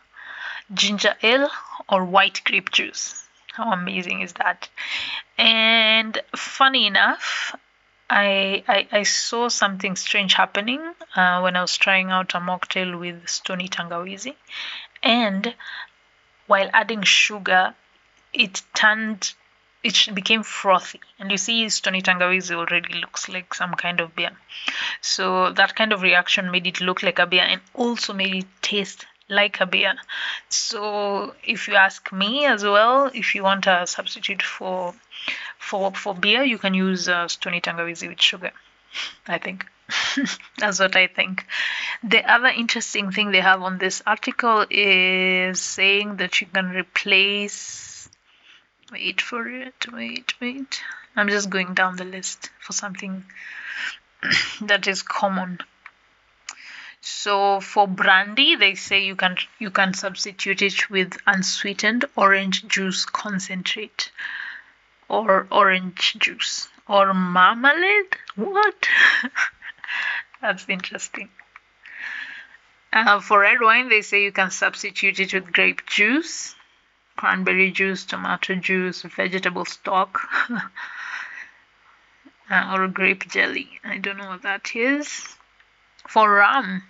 [0.73, 1.51] ginger ale,
[1.87, 3.23] or white grape juice.
[3.53, 4.71] How amazing is that?
[5.37, 7.55] And funny enough,
[8.09, 10.81] I, I, I saw something strange happening
[11.17, 14.35] uh, when I was trying out a mocktail with Stoney tangawizi.
[15.03, 15.55] And
[16.47, 17.75] while adding sugar,
[18.33, 19.35] it turned
[19.85, 24.31] it became frothy and you see Stoney tangawizi already looks like some kind of beer
[25.03, 28.47] so that kind of reaction made it look like a beer and also made it
[28.63, 29.95] taste like a beer.
[30.49, 34.95] So if you ask me as well if you want a substitute for
[35.59, 38.53] for for beer you can use uh, Stoney tangawizi with sugar
[39.27, 39.67] i think.
[40.59, 41.45] That's what i think.
[42.03, 48.09] The other interesting thing they have on this article is saying that you can replace
[48.93, 50.83] wait for it wait wait.
[51.17, 53.25] I'm just going down the list for something
[54.63, 55.59] that is common
[57.07, 63.05] so for brandy they say you can you can substitute it with unsweetened orange juice
[63.05, 64.11] concentrate
[65.09, 68.17] or orange juice or marmalade.
[68.37, 68.89] What?
[70.41, 71.29] That's interesting.
[72.93, 76.55] Uh, for red wine, they say you can substitute it with grape juice,
[77.17, 80.21] cranberry juice, tomato juice, vegetable stock,
[82.51, 83.69] uh, or grape jelly.
[83.85, 85.27] I don't know what that is.
[86.07, 86.85] For rum,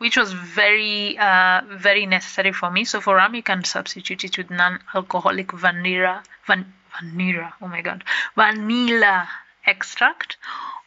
[0.00, 2.84] which was very, uh, very necessary for me.
[2.86, 7.52] So for rum, you can substitute it with non-alcoholic vanilla, van, vanilla.
[7.60, 8.02] Oh my god,
[8.34, 9.28] vanilla
[9.66, 10.38] extract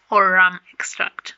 [0.09, 1.35] or rum extract.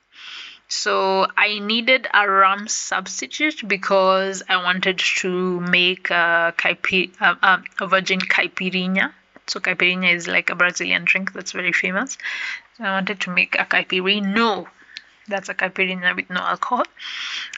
[0.70, 7.88] So I needed a rum substitute because I wanted to make a, caipi- a, a
[7.88, 9.14] virgin caipirinha.
[9.48, 12.18] So caipirinha is like a Brazilian drink that's very famous.
[12.78, 14.34] So I wanted to make a caipirinha.
[14.34, 14.68] No,
[15.28, 16.86] that's a caipirinha with no alcohol.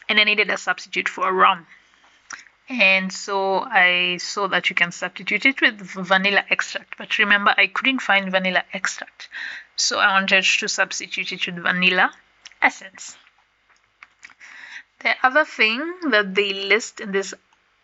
[0.09, 1.67] And I needed a substitute for rum.
[2.69, 6.97] And so I saw that you can substitute it with vanilla extract.
[6.97, 9.29] But remember, I couldn't find vanilla extract.
[9.75, 12.11] So I wanted to substitute it with vanilla
[12.61, 13.17] essence.
[14.99, 17.33] The other thing that they list in this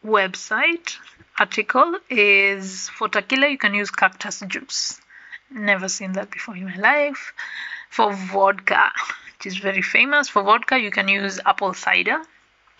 [0.04, 0.98] website
[1.40, 5.00] article is for tequila you can use cactus juice.
[5.50, 7.34] Never seen that before in my life.
[7.90, 8.92] For vodka,
[9.46, 12.22] is very famous, for vodka you can use apple cider,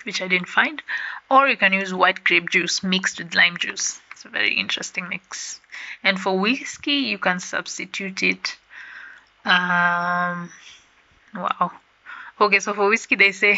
[0.04, 0.82] which I didn't find,
[1.30, 4.00] or you can use white grape juice mixed with lime juice.
[4.12, 5.60] It's a very interesting mix.
[6.04, 8.56] And for whiskey, you can substitute it.
[9.46, 10.50] Um,
[11.36, 11.72] wow.
[12.40, 13.58] Okay, so for whiskey, they say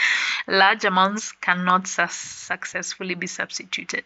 [0.46, 4.04] large amounts cannot su- successfully be substituted.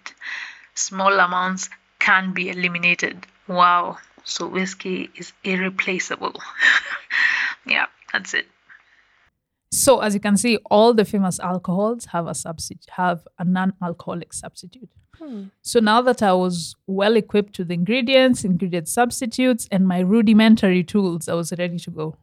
[0.75, 3.27] Small amounts can be eliminated.
[3.49, 3.99] Wow.
[4.25, 6.41] So whiskey is irreplaceable.
[7.67, 8.47] yeah, that's it.
[9.73, 14.33] So as you can see, all the famous alcohols have a substitute, have a non-alcoholic
[14.33, 14.89] substitute.
[15.19, 15.47] Hmm.
[15.63, 21.29] So now that I was well equipped with ingredients, ingredient substitutes, and my rudimentary tools,
[21.29, 22.17] I was ready to go.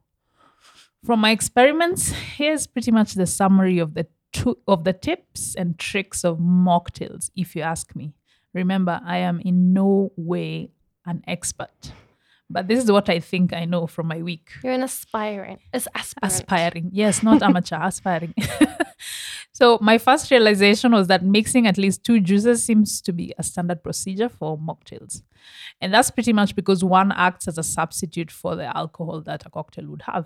[1.03, 5.77] From my experiments, here's pretty much the summary of the two, of the tips and
[5.77, 8.13] tricks of mocktails, if you ask me.
[8.53, 10.71] Remember, I am in no way
[11.05, 11.91] an expert,
[12.51, 14.51] but this is what I think I know from my week.
[14.63, 15.59] You're an aspiring.
[15.73, 16.33] It's aspirant.
[16.33, 16.89] Aspiring.
[16.91, 18.33] Yes, not amateur, aspiring.
[19.53, 23.43] so, my first realization was that mixing at least two juices seems to be a
[23.43, 25.21] standard procedure for mocktails.
[25.79, 29.49] And that's pretty much because one acts as a substitute for the alcohol that a
[29.49, 30.25] cocktail would have.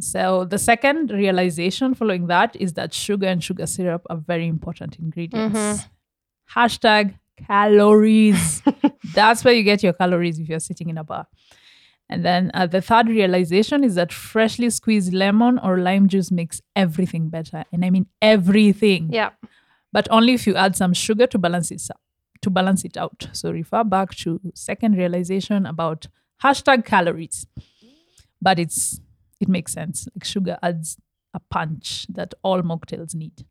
[0.00, 4.98] So, the second realization following that is that sugar and sugar syrup are very important
[4.98, 5.58] ingredients.
[5.58, 5.86] Mhm.
[6.54, 7.14] Hashtag
[7.46, 8.62] calories.
[9.14, 11.26] That's where you get your calories if you're sitting in a bar.
[12.08, 16.60] And then uh, the third realization is that freshly squeezed lemon or lime juice makes
[16.76, 17.64] everything better.
[17.72, 19.08] And I mean everything.
[19.10, 19.30] Yeah.
[19.92, 22.00] But only if you add some sugar to balance it out,
[22.42, 23.28] to balance it out.
[23.32, 26.06] So refer back to second realization about
[26.42, 27.46] hashtag calories.
[28.40, 29.00] But it's
[29.40, 30.06] it makes sense.
[30.14, 30.98] Like sugar adds
[31.34, 33.44] a punch that all mocktails need.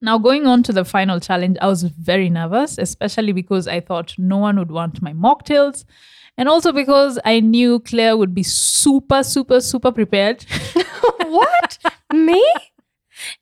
[0.00, 4.14] Now, going on to the final challenge, I was very nervous, especially because I thought
[4.18, 5.84] no one would want my mocktails.
[6.38, 10.44] And also because I knew Claire would be super, super, super prepared.
[11.24, 11.78] what?
[12.12, 12.44] Me?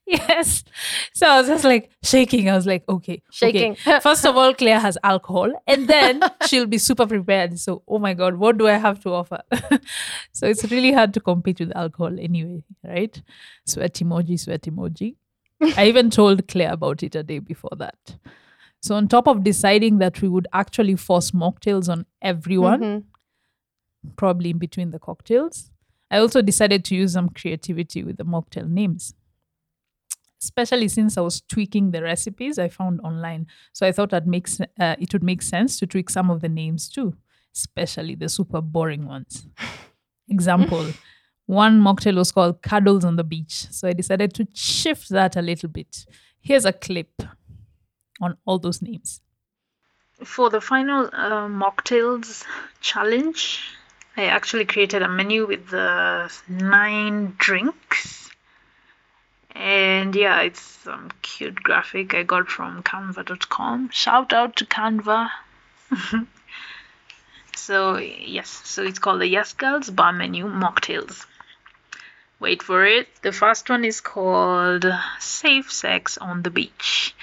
[0.06, 0.64] yes.
[1.12, 2.48] So I was just like shaking.
[2.48, 3.14] I was like, okay.
[3.14, 3.22] okay.
[3.30, 3.74] Shaking.
[4.00, 7.58] First of all, Claire has alcohol, and then she'll be super prepared.
[7.58, 9.40] So, oh my God, what do I have to offer?
[10.32, 13.20] so it's really hard to compete with alcohol anyway, right?
[13.66, 15.16] Sweat emoji, sweat emoji.
[15.76, 18.16] I even told Claire about it a day before that.
[18.80, 23.04] So, on top of deciding that we would actually force mocktails on everyone, Mhm.
[24.16, 25.70] probably in between the cocktails,
[26.10, 29.14] I also decided to use some creativity with the mocktail names.
[30.42, 34.60] Especially since I was tweaking the recipes I found online, so I thought that makes
[34.60, 37.16] uh, it would make sense to tweak some of the names too,
[37.54, 39.46] especially the super boring ones.
[40.28, 40.86] Example:
[41.46, 45.42] one mocktail was called "Cuddles on the Beach," so I decided to shift that a
[45.42, 46.07] little bit.
[46.40, 47.22] Here's a clip
[48.20, 49.20] on all those names.
[50.22, 52.44] For the final uh, mocktails
[52.80, 53.61] challenge,
[54.16, 58.30] I actually created a menu with the nine drinks.
[59.50, 63.90] And yeah, it's some cute graphic I got from canva.com.
[63.90, 65.30] Shout out to Canva.
[67.57, 71.26] so, yes, so it's called the Yes Girls Bar Menu Mocktails.
[72.40, 73.09] Wait for it.
[73.23, 74.85] The first one is called
[75.20, 77.14] Safe Sex on the Beach.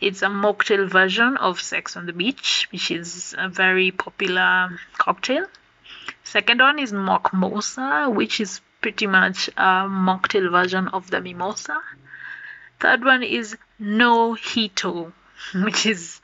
[0.00, 5.46] It's a mocktail version of Sex on the Beach, which is a very popular cocktail.
[6.24, 11.80] Second one is Mockmosa, which is pretty much a mocktail version of the mimosa.
[12.80, 15.12] Third one is No Hito,
[15.54, 16.20] which is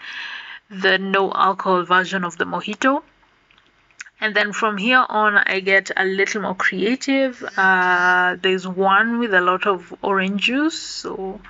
[0.70, 3.02] the no alcohol version of the mojito.
[4.20, 7.42] And then from here on, I get a little more creative.
[7.56, 10.78] Uh, there's one with a lot of orange juice.
[10.78, 11.40] So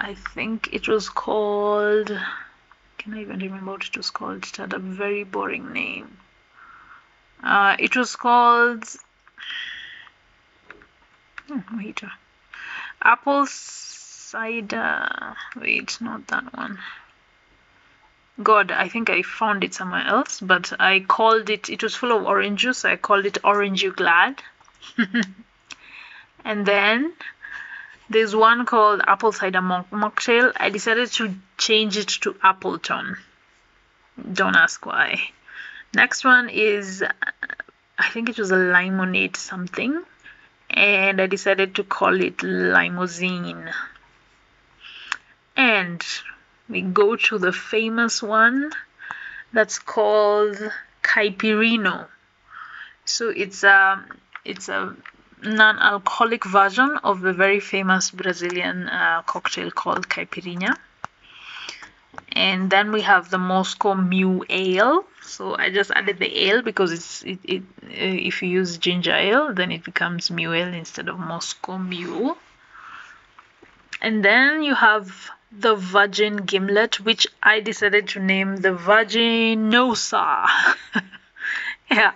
[0.00, 2.08] I think it was called.
[2.96, 4.44] Can I even remember what it was called?
[4.44, 6.16] It had a very boring name.
[7.42, 8.84] Uh, it was called.
[11.50, 12.00] Oh, wait.
[13.02, 15.36] Apple cider.
[15.56, 16.78] Wait, not that one.
[18.42, 22.12] God, I think I found it somewhere else, but I called it, it was full
[22.16, 24.42] of orange juice, so I called it Orange You Glad.
[26.44, 27.12] and then
[28.08, 30.52] there's one called Apple Cider Mocktail.
[30.56, 33.16] I decided to change it to Appleton.
[34.32, 35.20] Don't ask why.
[35.94, 37.04] Next one is,
[37.98, 40.02] I think it was a limonade something,
[40.70, 43.70] and I decided to call it Limousine.
[45.56, 46.04] And
[46.70, 48.70] we go to the famous one
[49.52, 50.56] that's called
[51.02, 52.06] Caipirinha.
[53.04, 54.04] So it's a
[54.44, 54.94] it's a
[55.42, 60.76] non-alcoholic version of the very famous Brazilian uh, cocktail called Caipirinha.
[62.32, 65.04] And then we have the Moscow Mule Ale.
[65.22, 69.14] So I just added the ale because it's it, it uh, if you use ginger
[69.14, 72.36] ale, then it becomes Mule Ale instead of Moscow Mule.
[74.00, 80.46] And then you have the Virgin Gimlet, which I decided to name the Virginosa.
[81.90, 82.12] yeah,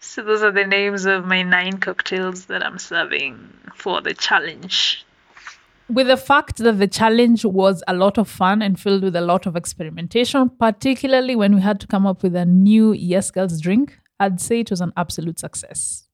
[0.00, 5.04] so those are the names of my nine cocktails that I'm serving for the challenge.
[5.88, 9.20] With the fact that the challenge was a lot of fun and filled with a
[9.20, 13.60] lot of experimentation, particularly when we had to come up with a new Yes Girls
[13.60, 16.08] drink, I'd say it was an absolute success.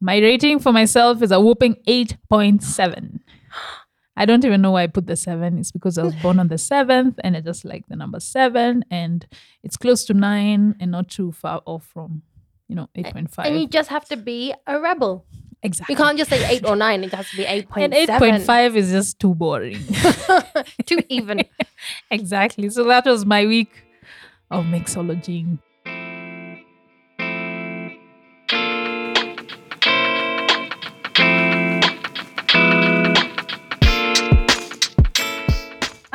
[0.00, 3.20] My rating for myself is a whooping 8.7.
[4.20, 5.56] I don't even know why I put the seven.
[5.56, 8.84] It's because I was born on the seventh and I just like the number seven
[8.90, 9.26] and
[9.62, 12.20] it's close to nine and not too far off from,
[12.68, 13.46] you know, 8.5.
[13.46, 15.24] And you just have to be a rebel.
[15.62, 15.94] exactly.
[15.94, 17.02] You can't just say eight or nine.
[17.02, 19.78] It has to be eight and point 8.5 is just too boring.
[20.86, 21.44] Too even.
[22.10, 22.68] exactly.
[22.68, 23.72] So that was my week
[24.50, 25.58] of mixology.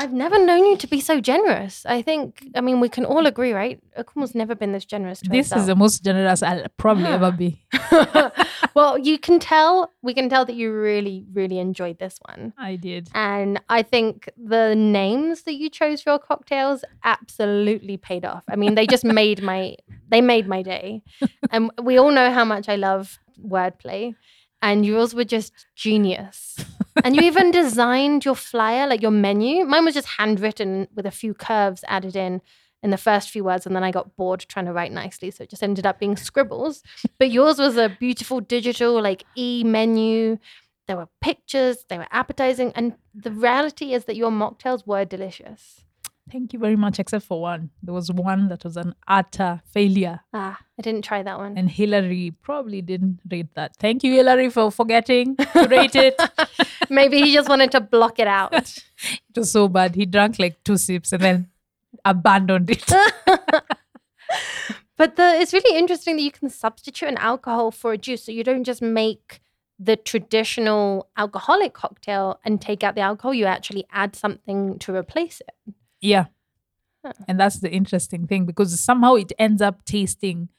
[0.06, 1.84] I've never known you to be so generous.
[1.88, 3.80] I think, I mean, we can all agree, right?
[3.98, 5.50] Akumu's never been this generous to us.
[5.50, 7.66] This is the most generous I'll probably ever be.
[8.76, 12.54] well, you can tell, we can tell that you really, really enjoyed this one.
[12.56, 13.10] I did.
[13.16, 18.44] And I think the names that you chose for your cocktails absolutely paid off.
[18.48, 19.76] I mean, they just made my
[20.08, 21.02] they made my day.
[21.50, 24.14] And we all know how much I love wordplay.
[24.62, 26.64] And yours were just genius.
[27.04, 29.66] And you even designed your flyer, like your menu.
[29.66, 32.42] Mine was just handwritten with a few curves added in
[32.84, 35.44] in the first few words, and then I got bored trying to write nicely, so
[35.44, 36.84] it just ended up being scribbles.
[37.18, 40.38] But yours was a beautiful digital, like e menu.
[40.88, 45.85] There were pictures, they were appetizing, and the reality is that your mocktails were delicious.
[46.36, 47.70] Thank you very much, except for one.
[47.82, 50.20] There was one that was an utter failure.
[50.34, 51.58] Ah, I didn't try that one.
[51.58, 53.78] And Hillary probably didn't rate that.
[53.78, 56.20] Thank you, Hillary, for forgetting to rate it.
[56.90, 58.52] Maybe he just wanted to block it out.
[59.30, 59.96] It was so bad.
[59.96, 61.48] He drank like two sips and then
[62.04, 62.84] abandoned it.
[64.98, 68.26] But the it's really interesting that you can substitute an alcohol for a juice.
[68.26, 69.40] So you don't just make
[69.80, 75.42] the traditional alcoholic cocktail and take out the alcohol, you actually add something to replace
[75.42, 75.76] it.
[76.06, 76.26] Yeah.
[77.06, 77.14] Huh.
[77.28, 80.50] And that's the interesting thing because somehow it ends up tasting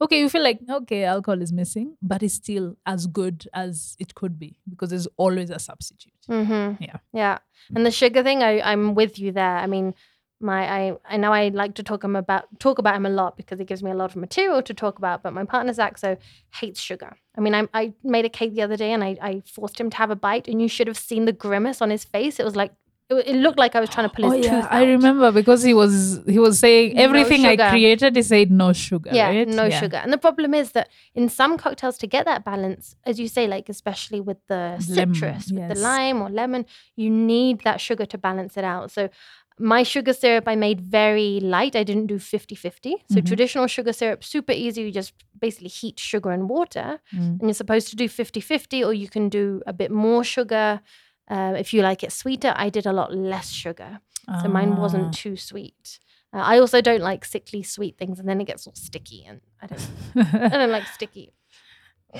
[0.00, 0.20] okay.
[0.20, 4.38] You feel like, okay, alcohol is missing, but it's still as good as it could
[4.38, 6.12] be because there's always a substitute.
[6.28, 6.82] Mm-hmm.
[6.82, 6.96] Yeah.
[7.12, 7.38] Yeah.
[7.74, 9.56] And the sugar thing, I, I'm with you there.
[9.58, 9.94] I mean,
[10.40, 13.36] my I, I know I like to talk him about talk about him a lot
[13.36, 15.22] because it gives me a lot of material to talk about.
[15.22, 16.16] But my partner Saxo
[16.54, 17.16] hates sugar.
[17.36, 19.90] I mean, I, I made a cake the other day and I, I forced him
[19.90, 22.38] to have a bite, and you should have seen the grimace on his face.
[22.38, 22.72] It was like
[23.10, 24.68] it, it looked like I was trying to pull his Oh yeah, tooth.
[24.70, 28.16] I remember because he was he was saying No everything I created.
[28.16, 29.10] He said no sugar.
[29.12, 29.48] Yeah, right?
[29.48, 29.80] no Yeah.
[29.80, 29.98] sugar.
[29.98, 33.46] And the problem is that in some cocktails, to get that balance, as you say,
[33.46, 36.64] like especially with the Lemon, citrus, with the lime or lemon,
[36.96, 38.90] you need that sugar to balance it out.
[38.90, 39.10] So
[39.58, 41.76] my sugar syrup I made very light.
[41.76, 42.96] I didn't do 50 50.
[43.10, 43.26] So Mhm.
[43.26, 44.82] traditional sugar syrup, super easy.
[44.82, 47.00] You just basically heat sugar and water.
[47.14, 47.38] Mm.
[47.38, 50.80] And you're supposed to do 50 50, or you can do a bit more sugar.
[51.28, 54.00] Uh, if you like it sweeter, I did a lot less sugar.
[54.42, 54.80] So mine Ah.
[54.80, 55.98] wasn't too sweet.
[56.32, 59.40] Uh, I also don't like sickly sweet things, and then it gets all sticky, and
[59.62, 60.34] I don't.
[60.34, 61.32] I don't like sticky.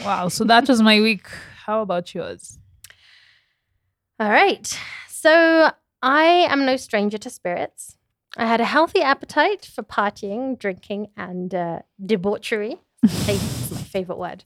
[0.05, 0.29] wow.
[0.29, 1.27] So that was my week.
[1.67, 2.59] How about yours?
[4.21, 4.79] All right.
[5.09, 5.71] So
[6.03, 7.97] I am no stranger to spirits.
[8.37, 12.77] I had a healthy appetite for partying, drinking, and uh, debauchery.
[13.03, 14.45] That's my favorite word.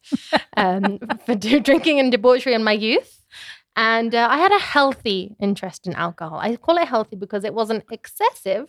[0.56, 1.34] Um, for
[1.68, 3.17] drinking and debauchery in my youth.
[3.78, 6.40] And uh, I had a healthy interest in alcohol.
[6.40, 8.68] I call it healthy because it wasn't excessive.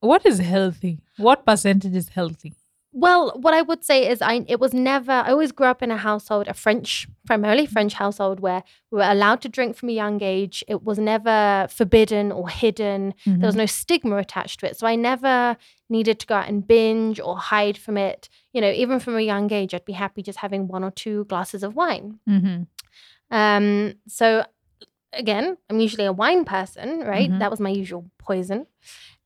[0.00, 1.00] What is healthy?
[1.18, 2.54] What percentage is healthy?
[2.96, 5.90] Well, what I would say is I it was never I always grew up in
[5.90, 9.92] a household, a French, primarily French household where we were allowed to drink from a
[9.92, 10.64] young age.
[10.68, 13.12] It was never forbidden or hidden.
[13.26, 14.78] There was no stigma attached to it.
[14.78, 15.58] So I never
[15.90, 18.30] needed to go out and binge or hide from it.
[18.54, 21.24] You know, even from a young age, I'd be happy just having one or two
[21.24, 22.20] glasses of wine.
[22.28, 22.62] Mm-hmm.
[23.38, 24.26] Um, so
[25.12, 27.30] again, I'm usually a wine person, right?
[27.30, 27.38] Mhm.
[27.40, 28.66] That was my usual poison.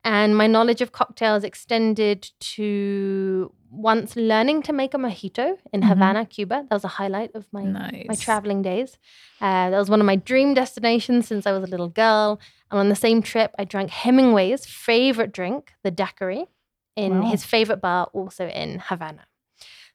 [0.05, 5.89] And my knowledge of cocktails extended to once learning to make a mojito in Mhm.
[5.89, 6.65] Havana, Cuba.
[6.69, 8.07] That was a highlight of my Nice.
[8.09, 8.91] my traveling days.
[9.45, 12.41] Uh, that was one of my dream destinations since I was a little girl.
[12.71, 16.47] And on the same trip, I drank Hemingway's favorite drink, the daiquiri,
[16.97, 17.31] in Wow.
[17.33, 19.25] his favorite bar, also in Havana.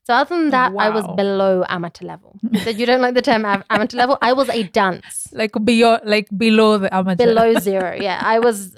[0.05, 2.37] So other than that, I was below amateur level.
[2.51, 4.17] You said you don't like the term amateur level.
[4.21, 5.29] I was a dunce.
[5.31, 7.25] Like beyond, like below the amateur.
[7.25, 8.19] Below zero, yeah.
[8.21, 8.75] I was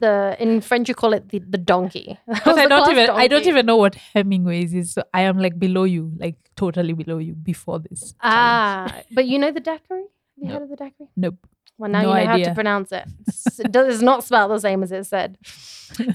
[0.00, 2.18] the in French you call it the, the donkey.
[2.26, 4.92] But I don't even I don't even know what Hemingway's is.
[4.94, 8.00] So I am like below you, like totally below you before this.
[8.00, 8.16] challenge.
[8.22, 10.02] Ah, but you know the daiquiri?
[10.02, 10.52] Have you No.
[10.54, 11.08] heard of the daiquiri?
[11.16, 11.46] Nope.
[11.78, 13.04] Well, now No you know how to pronounce it.
[13.60, 15.38] It does not spell the same as it said.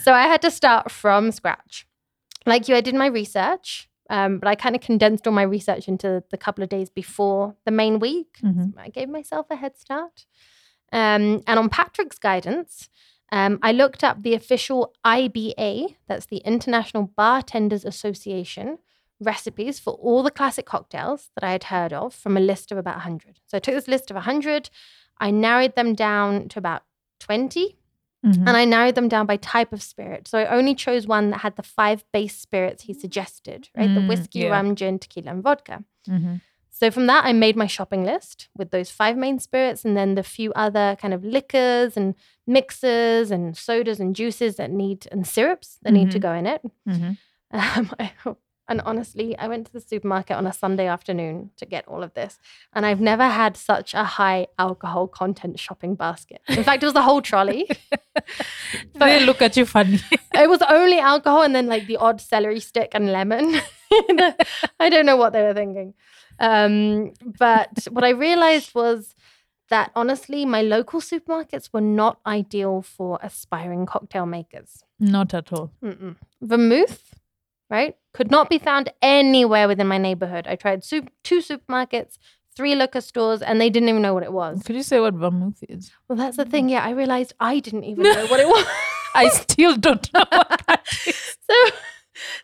[0.01, 1.87] so I had to start from scratch.
[2.45, 5.87] Like you, I did my research, um, but I kind of condensed all my research
[5.87, 8.39] into the couple of days before the main week.
[8.43, 8.77] Mhm.
[8.77, 10.25] I gave myself a head start.
[10.91, 12.89] Um, and on Patrick's guidance,
[13.31, 18.77] um, I looked up the official IBA, that's the International Bartenders Association,
[19.19, 22.77] recipes for all the classic cocktails that I had heard of from a list of
[22.77, 23.39] about 100.
[23.47, 24.69] So I took this list of 100,
[25.17, 26.83] I narrowed them down to about
[27.19, 27.77] 20,
[28.25, 28.47] Mhm.
[28.47, 30.27] and I narrowed them down by type of spirit.
[30.27, 33.93] So I only chose one that had the five base spirits he suggested, right?
[33.93, 34.49] the Mm, whiskey, yeah.
[34.49, 35.83] rum, gin, tequila, and vodka.
[36.07, 36.39] Mhm.
[36.69, 40.15] So from that, I made my shopping list with those five main spirits and then
[40.15, 42.15] the few other kind of liquors and
[42.47, 46.21] mixers and sodas and juices that need and syrups that need to Mhm.
[46.21, 46.61] go in it.
[46.87, 47.17] Mhm.
[47.51, 48.11] Um, I,
[48.67, 52.13] and honestly, I went to the supermarket on a Sunday afternoon to get all of
[52.13, 52.39] this,
[52.73, 56.41] and I've never had such a high alcohol content shopping basket.
[56.47, 57.69] In fact, it was the whole trolley.
[58.95, 59.99] they look at you funny.
[60.33, 63.59] it was only alcohol and then like the odd celery stick and lemon.
[64.79, 65.93] I don't know what they were thinking.
[66.39, 69.13] Um, but what I realized was
[69.69, 74.83] that honestly, my local supermarkets were not ideal for aspiring cocktail makers.
[74.99, 75.71] Not at all.
[75.83, 76.15] Mm-mm.
[76.41, 77.13] Vermouth,
[77.73, 80.47] right, could not be found anywhere within my neighborhood.
[80.47, 82.17] I tried soup- two supermarkets,
[82.55, 84.61] three liquor stores, and they didn't even know what it was.
[84.63, 85.91] Could you say what vermouth is?
[86.07, 86.69] Well, that's the thing.
[86.69, 88.65] Yeah, I realized I didn't even know what it was.
[89.15, 90.23] I still don't know.
[90.29, 91.37] What that is.
[91.49, 91.55] So,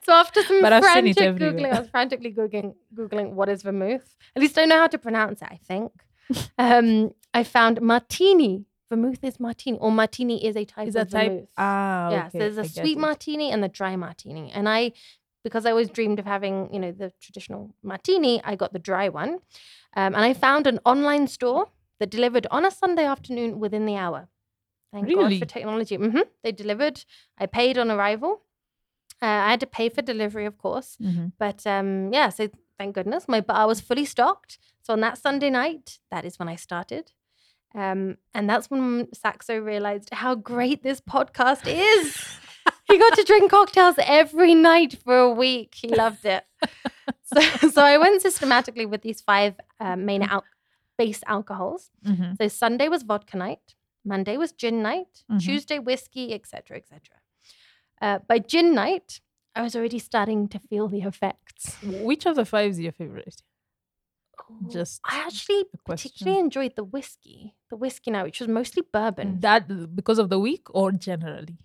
[0.04, 4.08] so after some But frantic googling, I was frantically googling, googling what is vermouth.
[4.36, 5.48] At least I know how to pronounce it.
[5.52, 5.92] I think.
[6.60, 8.66] Um, I found martini.
[8.90, 11.32] Vermouth is martini, or martini is a type Is of type?
[11.32, 11.50] vermouth.
[11.58, 14.94] Ah, yeah, so there's a I sweet martini and the dry martini, and I,
[15.44, 19.10] because I always dreamed of having, you know, the traditional martini, I got the dry
[19.10, 19.30] one,
[19.96, 21.68] um, and I found an online store
[22.00, 24.28] that delivered on a Sunday afternoon within the hour.
[24.92, 25.96] Thank God for technology.
[25.96, 27.06] hmm They delivered.
[27.38, 28.42] I paid on arrival.
[29.22, 31.34] Uh, I had to pay for delivery, of course, Mhm.
[31.38, 32.30] but um, yeah.
[32.30, 34.58] So thank goodness my bar was fully stocked.
[34.82, 37.12] So on that Sunday night, that is when I started.
[37.76, 42.17] Um, and that's when Saxo realized how great this podcast is.
[42.88, 45.76] he got to drink cocktails every night for a week.
[45.76, 46.43] He loved it.
[47.24, 50.43] so, so I went systematically with these five uh, main al-
[50.97, 51.91] base alcohols.
[52.05, 52.38] Mhm.
[52.38, 55.39] So Sunday was vodka night, Monday was gin night, Mhm.
[55.39, 56.99] Tuesday whiskey, etc., etc.
[58.01, 59.22] Uh, by gin night,
[59.55, 61.78] I was already starting to feel the effects.
[61.84, 63.41] Which of the five is your favorite?
[64.72, 69.39] Just I actually particularly enjoyed the whiskey, the whiskey now, which was mostly bourbon.
[69.41, 71.58] That because of the week or generally?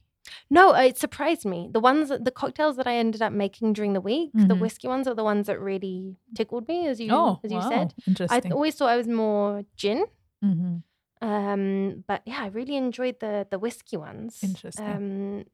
[0.51, 1.69] No, uh, it surprised me.
[1.71, 4.61] The ones, that- the cocktails that I ended up making during the week, the Mhm.
[4.61, 7.69] whiskey ones are the ones that really tickled me, as you oh, as you wow.
[7.69, 7.95] said.
[7.99, 8.41] I Interesting.
[8.43, 10.07] th- always thought I was more gin,
[10.43, 10.83] Mhm.
[11.21, 14.43] um, but yeah, I really enjoyed the the whiskey ones.
[14.43, 14.87] Interesting.
[14.87, 15.45] Um,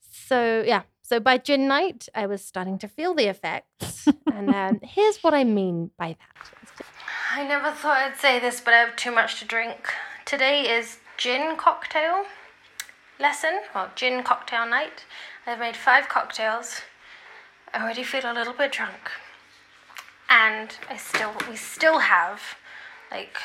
[0.00, 4.78] so yeah, so by gin night, I was starting to feel the effects, and um,
[4.80, 6.84] here's what I mean by that.
[7.32, 9.92] I never thought I'd say this, but I have too much to drink.
[10.24, 12.26] Today is gin cocktail
[13.18, 15.04] lesson, or gin cocktail night.
[15.48, 16.82] I've made five cocktails.
[17.74, 19.10] I already feel a little bit drunk,
[20.28, 22.40] and I still we still have
[23.10, 23.36] like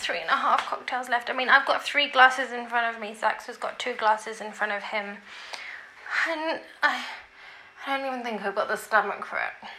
[0.00, 1.30] three and a half cocktails left.
[1.30, 3.14] I mean, I've got three glasses in front of me.
[3.14, 5.18] Zax has got two glasses in front of him.
[6.28, 7.04] And I,
[7.86, 9.70] I don't even think I've got the stomach for it.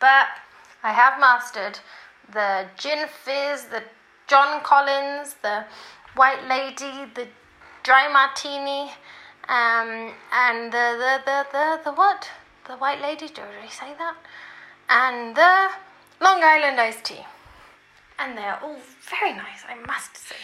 [0.00, 0.28] But
[0.82, 1.78] I have mastered
[2.32, 3.82] the gin fizz, the
[4.26, 5.64] John Collins, the
[6.16, 7.26] white lady, the
[7.82, 8.90] dry martini,
[9.48, 12.30] um, and the, the, the, the, the what?
[12.66, 14.16] The white lady, did I say that?
[14.88, 15.70] And the
[16.24, 17.26] Long Island iced tea.
[18.18, 18.76] And they're all
[19.10, 20.36] very nice, I must say.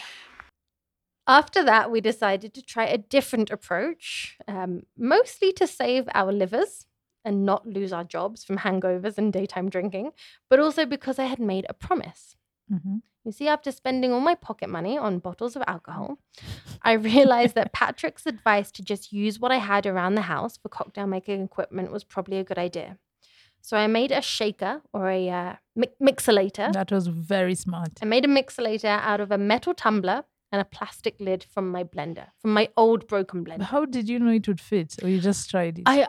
[1.29, 6.87] After that, we decided to try a different approach, um, mostly to save our livers
[7.23, 10.09] and not lose our jobs from hangovers and daytime drinking,
[10.49, 12.35] but also because I had made a promise.
[12.67, 16.17] hmm You see, after spending all my pocket money on bottles of alcohol,
[16.81, 20.69] I realized that Patrick's advice to just use what I had around the house for
[20.69, 22.97] cocktail making equipment was probably a good idea.
[23.61, 26.73] So I made a shaker or a uh, mi- mixolator.
[26.73, 27.91] That was very smart.
[28.01, 31.83] I made a mixolator out of a metal tumbler and a plastic lid from my
[31.83, 33.63] blender, from my old broken blender.
[33.63, 34.95] How did you know it would fit?
[35.03, 35.83] Or you just tried it?
[35.85, 36.07] I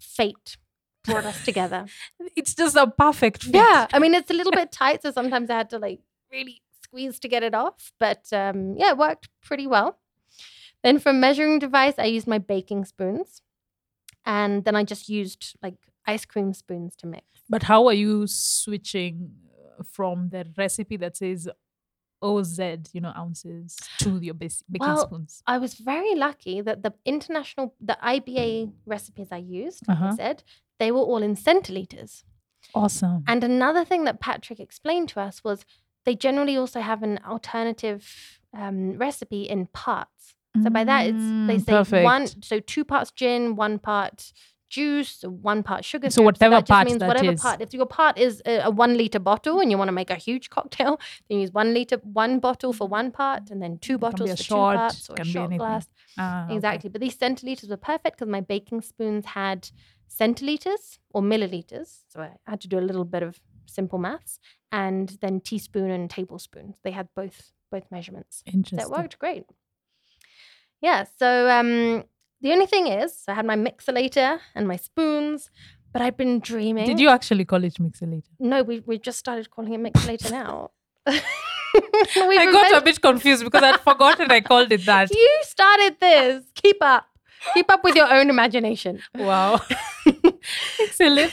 [0.00, 0.56] fate
[1.04, 1.86] brought us together.
[2.36, 3.54] it's just a perfect fit.
[3.54, 6.62] Yeah, I mean it's a little bit tight, so sometimes I had to like really
[6.82, 7.92] squeeze to get it off.
[7.98, 9.98] But um, yeah, it worked pretty well.
[10.82, 13.42] Then for measuring device, I used my baking spoons,
[14.24, 15.74] and then I just used like
[16.06, 17.26] ice cream spoons to mix.
[17.48, 19.32] But how are you switching
[19.78, 21.48] uh, from the recipe that says
[22.22, 22.58] OZ,
[22.92, 25.42] you know, ounces to your bas- baking Well, spoons?
[25.46, 30.16] I was very lucky that the international, the IBA recipes I used, like I Uh-huh.
[30.16, 30.42] said,
[30.78, 32.24] they were all in centiliters.
[32.74, 33.24] Awesome.
[33.26, 35.64] And another thing that Patrick explained to us was
[36.04, 40.34] they generally also have an alternative um, recipe in parts.
[40.62, 42.04] So by that, it's they Mm, say perfect.
[42.04, 44.32] one, so two parts gin, one part
[44.72, 46.08] juice, one part sugar.
[46.08, 46.24] So syrup.
[46.24, 47.40] whatever that just part means that whatever is.
[47.40, 47.60] part.
[47.60, 50.16] If your part is a, a one liter bottle and you want to make a
[50.16, 50.98] huge cocktail,
[51.28, 54.36] then use one liter, one bottle for one part, and then two It bottles for
[54.42, 55.86] shot, two parts, or a shot glass.
[56.18, 56.54] Ah, okay.
[56.56, 56.90] Exactly.
[56.90, 59.70] But these centiliters were perfect because my baking spoons had
[60.08, 62.00] centiliters or milliliters.
[62.08, 64.40] So I had to do a little bit of simple maths.
[64.72, 66.74] And then teaspoon and tablespoon.
[66.82, 68.42] They had both both measurements.
[68.46, 68.78] Interesting.
[68.78, 69.44] That worked great.
[70.80, 71.04] Yeah.
[71.18, 72.04] So um,
[72.42, 75.50] the only thing is, I had my mixolator and my spoons,
[75.92, 76.86] but I'd been dreaming.
[76.86, 78.30] Did you actually call it mixolator?
[78.38, 80.70] No, we we just started calling it mixolator now.
[81.74, 85.10] I got a bit confused because I'd forgotten I called it that.
[85.24, 86.44] You started this.
[86.54, 87.06] Keep up.
[87.54, 89.00] Keep up with your own imagination.
[89.16, 89.60] Wow.
[90.80, 91.32] Excellent.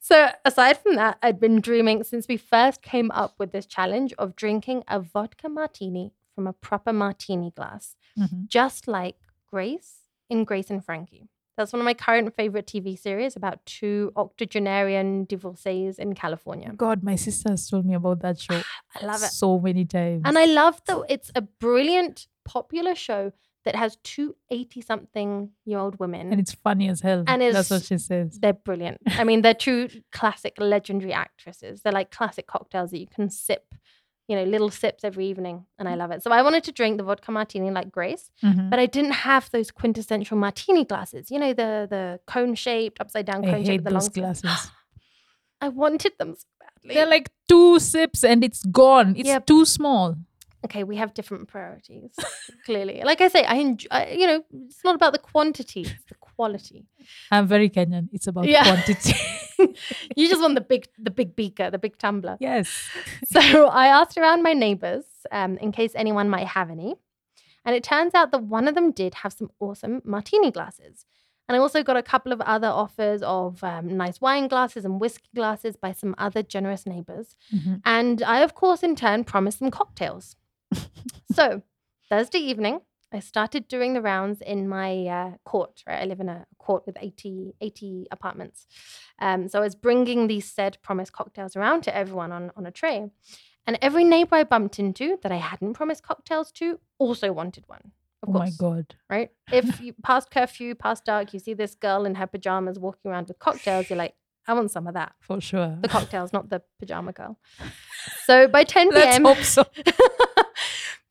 [0.00, 4.14] so aside from that, I'd been dreaming since we first came up with this challenge
[4.18, 8.48] of drinking a vodka martini from a proper martini glass, Mhm.
[8.48, 9.16] just like
[9.54, 9.90] Grace
[10.28, 11.28] in Grace and Frankie.
[11.56, 16.72] That's one of my current favorite TV series about two octogenarian divorcees in California.
[16.76, 18.60] God, my sister has told me about that show
[19.00, 19.30] I love it.
[19.42, 20.22] so many times.
[20.24, 23.32] And I love that it's a brilliant, popular show
[23.64, 26.32] that has two 80 something year old women.
[26.32, 27.22] and it's funny as hell.
[27.28, 28.40] And That's what she says.
[28.40, 29.00] They're brilliant.
[29.06, 31.82] I mean, they're true classic legendary actresses.
[31.82, 33.66] They're like classic cocktails that you can sip,
[34.28, 35.66] you know, little sips every evening.
[35.78, 36.22] And I love it.
[36.22, 38.70] So I wanted to drink the vodka martini like Grace, Mhm.
[38.70, 41.30] but I didn't have those quintessential martini glasses.
[41.30, 44.22] You know, the the cone shaped, upside down I cone shaped the long those stem.
[44.22, 44.70] glasses.
[45.60, 46.94] I wanted them so badly.
[46.94, 49.14] They're like two sips and it's gone.
[49.16, 49.40] It's Yeah.
[49.40, 50.16] too small.
[50.66, 52.12] okay, we have different priorities.
[52.64, 53.88] clearly, like I say, I enjoy.
[53.90, 56.86] I, you know, it's not about the quantity; it's the quality.
[57.30, 58.08] I'm very Kenyan.
[58.12, 58.64] It's about Yeah.
[58.64, 59.14] quantity.
[60.16, 62.36] you just want the big, the big beaker, the big tumbler.
[62.40, 62.68] yes.
[63.26, 66.96] So I asked around my neighbors um, in case anyone might have any.
[67.64, 71.06] And it turns out that one of them did have some awesome martini glasses.
[71.48, 75.00] And I also got a couple of other offers of um, nice wine glasses and
[75.00, 77.36] whiskey glasses by some other generous neighbors.
[77.54, 77.80] Mhm.
[77.84, 80.36] And I, of course, in turn, promised them cocktails.
[81.32, 81.62] so
[82.08, 82.80] Thursday evening,
[83.14, 86.02] I started doing the rounds in my uh, court, right?
[86.02, 88.66] I live in a court with 80, 80 apartments.
[89.20, 92.70] Um, so I was bringing these said promised cocktails around to everyone on, on a
[92.70, 93.10] tray.
[93.66, 97.92] And every neighbor I bumped into that I hadn't promised cocktails to also wanted one.
[98.22, 98.94] Of Oh course, my God.
[99.08, 99.30] right?
[99.52, 103.28] If you past curfew, past dark, you see this girl in her pajamas walking around
[103.28, 104.14] with cocktails, you're like,
[104.46, 105.12] I want some of that.
[105.20, 105.78] For sure.
[105.80, 107.38] The cocktails, not the pajama girl.
[108.26, 109.24] So by 10 Let's p.m.
[109.24, 109.64] hope so.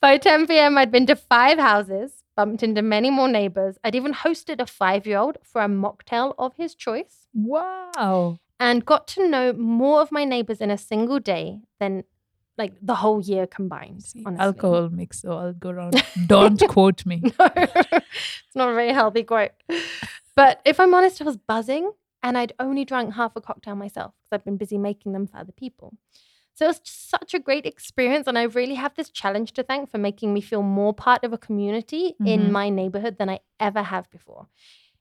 [0.03, 3.77] By 10 p.m., I'd been to five houses, bumped into many more neighbors.
[3.85, 8.37] I'd even hosted a five year old for a mocktail of his choice Wow.
[8.59, 12.03] and got to know more of my neighbors in a single day than
[12.57, 14.03] like the whole year combined.
[14.03, 14.45] See, honestly.
[14.45, 16.03] alcohol makes the world go round.
[16.27, 17.21] Don't quote me.
[17.39, 19.51] No, it's not a very healthy quote.
[20.35, 24.11] But if I'm honest, I was buzzing and I'd only drank half a cocktail myself
[24.19, 25.93] because I've been busy making them for other people.
[26.55, 28.27] So it was such a great experience.
[28.27, 31.33] And I really have this challenge to thank for making me feel more part of
[31.33, 32.27] a community Mhm.
[32.27, 34.47] in my neighborhood than I ever have before.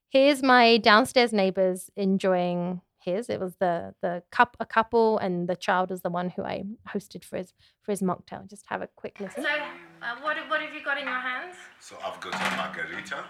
[0.08, 3.28] Here's my downstairs neighbors enjoying his.
[3.28, 6.64] It was the the cup a couple and the child was the one who I
[6.88, 8.48] hosted for his for his mocktail.
[8.48, 9.42] Just have a quick listen.
[9.42, 11.56] So uh, what what have you got in your hands?
[11.80, 13.24] So I've got a margarita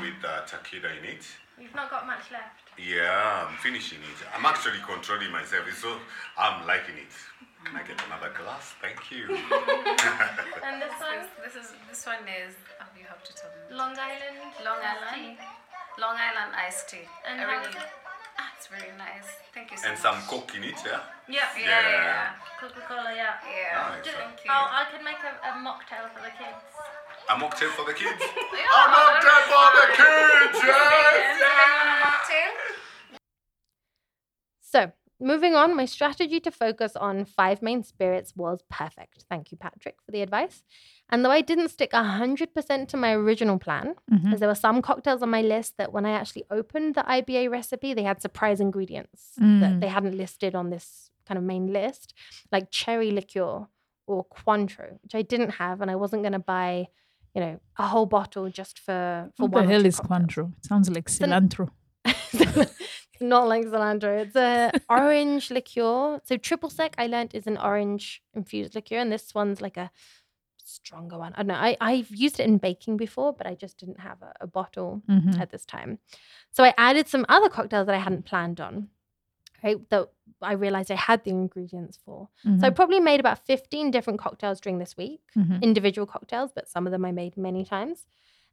[0.00, 1.24] with uh, tequila in it.
[1.60, 2.58] You've not got much left.
[2.78, 4.18] Yeah, I'm finishing it.
[4.34, 5.98] I'm actually controlling myself, so
[6.38, 7.12] I'm liking it.
[7.64, 8.74] Can I get another glass?
[8.80, 9.24] Thank you.
[10.66, 13.76] And this one, This is this one is oh, you have to tell me.
[13.76, 14.38] Long Island.
[14.64, 16.00] Long Island, tea.
[16.00, 17.06] Long Island iced tea.
[17.28, 17.74] And I really,
[18.40, 19.28] ah, it's very nice.
[19.54, 20.02] Thank you so and much.
[20.02, 21.00] some coke in it, yeah?
[21.28, 21.48] Yeah.
[21.56, 22.28] yeah, yeah, yeah, Yeah.
[22.60, 23.10] Coca Cola.
[23.14, 23.36] Yeah.
[23.46, 23.96] yeah.
[23.96, 24.04] Nice.
[24.06, 24.50] Just, Thank you.
[24.50, 26.62] I'll, I could make a, a mocktail for the kids.
[27.30, 28.18] A mocktail for the kids?
[28.58, 31.38] Yeah, a mocktail for the kids, Yes, yes!
[31.38, 32.52] anyone a mocktail?
[34.60, 34.80] So,
[35.22, 39.24] moving on, my strategy to focus on five main spirits was perfect.
[39.30, 40.62] Thank you, Patrick, for the advice.
[41.10, 45.22] And though I didn't stick 100% to my original plan, because there were some cocktails
[45.22, 49.32] on my list that when I actually opened the IBA recipe, they had surprise ingredients
[49.36, 49.80] that Mm.
[49.80, 52.14] they hadn't listed on this kind of main list,
[52.50, 53.66] like cherry liqueur
[54.06, 56.88] or Cointreau, which I didn't have, and I wasn't going to buy,
[57.34, 59.66] you know, a whole bottle just for for What one.
[59.66, 60.20] the hell is cocktails.
[60.26, 60.52] Cointreau?
[60.58, 61.68] It sounds like an- cilantro.
[63.20, 64.22] Not like cilantro.
[64.22, 66.20] It's a orange liqueur.
[66.24, 69.90] So triple sec, I learned, is an orange infused liqueur, and this one's like a
[70.64, 71.32] stronger one.
[71.34, 71.54] I don't know.
[71.54, 75.02] I I've used it in baking before, but I just didn't have a, a bottle
[75.08, 75.40] Mhm.
[75.40, 75.98] at this time.
[76.50, 78.88] So I added some other cocktails that I hadn't planned on.
[79.64, 80.08] Right, that
[80.40, 82.28] I realized I had the ingredients for.
[82.42, 82.74] So I Mhm.
[82.74, 85.62] probably made about 15 different cocktails during this week Mhm.
[85.62, 88.06] individual cocktails, but some of them I made many times.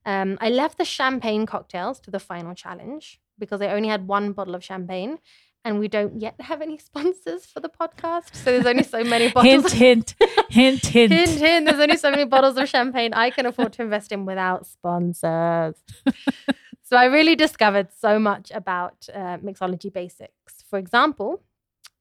[0.06, 4.34] Um, I left the champagne cocktails to the final challenge because I only had one
[4.34, 5.20] bottle of champagne,
[5.66, 8.36] and we don't yet have any sponsors for the podcast.
[8.36, 9.72] So there's only so many bottles.
[9.72, 10.16] hint, hint,
[10.50, 11.14] hint, hint.
[11.14, 11.66] hint, hint.
[11.66, 15.76] There's only so many bottles of champagne I can afford to invest in without sponsors.
[16.84, 20.64] so I really discovered so much about uh, mixology basics.
[20.70, 21.44] For example,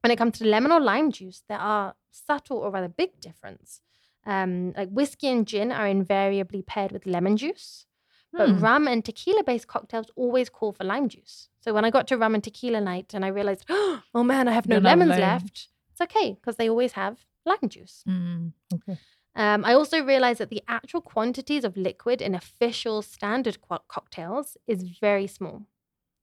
[0.01, 3.81] when it comes to lemon or lime juice, there are subtle or rather big difference.
[4.25, 7.85] Um, like whiskey and gin are invariably paired with lemon juice,
[8.31, 8.59] but Hmm.
[8.59, 11.49] rum and tequila based cocktails always call for lime juice.
[11.61, 14.51] So when I got to rum and tequila night and I realized, oh man, I
[14.53, 18.03] have no lemons left, it's okay because they always have lime juice.
[18.07, 18.97] Mm, okay.
[19.35, 24.57] Um, I also realized that the actual quantities of liquid in official standard co- cocktails
[24.67, 25.65] is very small.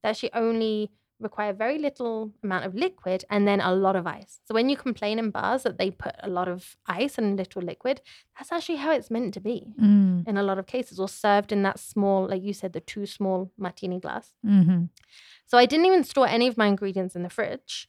[0.02, 0.90] They actually only
[1.20, 4.40] require very little amount of liquid and then a lot of ice.
[4.44, 7.62] So when you complain in bars that they put a lot of ice and little
[7.62, 8.02] liquid,
[8.36, 11.52] that's actually how it's meant to be Mm, in a lot of cases, or served
[11.52, 14.34] in that small, like you said, the too small martini glass.
[14.44, 14.90] mhm.
[15.46, 17.88] So I didn't even store any of my ingredients in the fridge.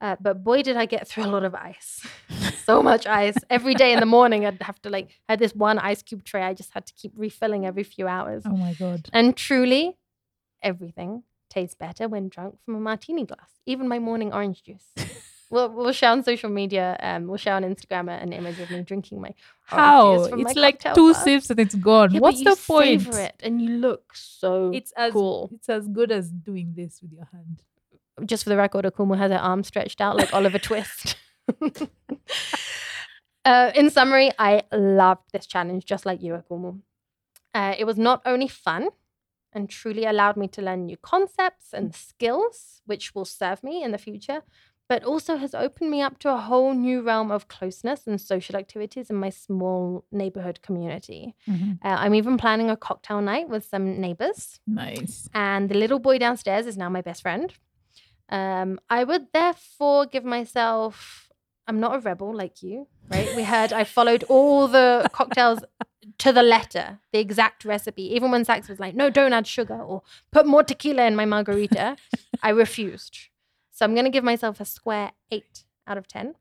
[0.00, 2.06] Uh, but boy, did I get through a lot of ice.
[2.64, 3.34] so much ice.
[3.50, 6.22] Every day in the morning, I'd have to like, I had this one ice cube
[6.22, 8.44] tray I just had to keep refilling every few hours.
[8.46, 9.08] Oh my god.
[9.12, 9.96] And truly,
[10.62, 14.84] everything tastes better when drunk from a martini glass, even my morning orange juice.
[15.50, 18.82] we'll, we'll share on social media, um, we'll share on Instagram an image of me
[18.82, 19.36] drinking my orange
[19.66, 20.16] How?
[20.18, 22.12] juice from my It's like two sips and it's gone.
[22.12, 23.02] Yeah, What's the point?
[23.02, 25.50] savor it and you look so It's as cool.
[25.54, 27.62] it's as good as doing this with your hand.
[28.26, 31.16] just for the record, Akumu has her arm stretched out like Oliver Twist.
[33.44, 36.80] uh, in summary, I loved this challenge just like you, Akumu.
[37.54, 38.88] Uh, it was not only fun
[39.52, 43.90] and truly allowed me to learn new concepts and skills, which will serve me in
[43.92, 44.42] the future,
[44.88, 48.56] but also has opened me up to a whole new realm of closeness and social
[48.56, 51.34] activities in my small neighborhood community.
[51.46, 51.78] Mhm.
[51.84, 55.28] Uh, I'm even planning a cocktail night with some neighbors Nice.
[55.34, 57.52] and the little boy downstairs is now my best friend.
[58.30, 61.24] Um, I would therefore give myself.
[61.66, 63.28] I'm not a rebel like you, right?
[63.36, 65.60] We heard I followed all the cocktails
[66.18, 68.14] to the letter, the exact recipe.
[68.14, 71.24] Even when Sax was like, "No, don't add sugar or put more tequila in my
[71.24, 71.96] margarita,"
[72.42, 73.18] I refused.
[73.70, 76.34] So I'm going to give myself a square eight out of ten.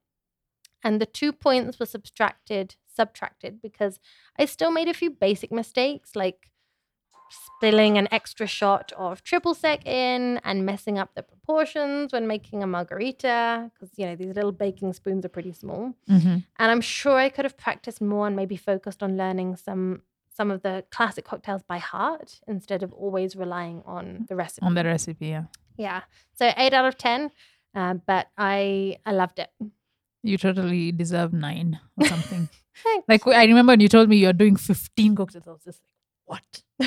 [0.84, 4.00] And the two points were subtracted, subtracted because
[4.40, 6.50] I still made a few basic mistakes, like
[7.30, 12.62] spilling an extra shot of triple sec in and messing up the proportions when making
[12.64, 16.44] a margarita because you know these little baking spoons are pretty small Mhm.
[16.60, 20.52] and i'm sure i could have practiced more and maybe focused on learning some some
[20.52, 24.84] of the classic cocktails by heart instead of always relying on the recipe On the
[24.84, 25.46] recipe, yeah.
[25.78, 26.02] yeah
[26.34, 27.32] so 8 out of 10
[27.76, 29.50] uh, but i i loved it
[30.24, 32.50] You totally deserve nine or something.
[33.08, 35.48] Like I remember when you told me you're doing 15 cocktails.
[35.48, 35.97] I was just like,
[36.28, 36.62] what?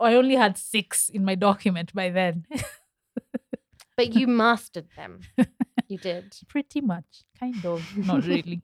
[0.00, 2.46] I, only had six in my document by then.
[3.96, 5.20] but you mastered them
[5.88, 6.36] You did.
[6.48, 7.24] Pretty much.
[7.40, 7.82] Kind of.
[7.96, 8.62] Not really.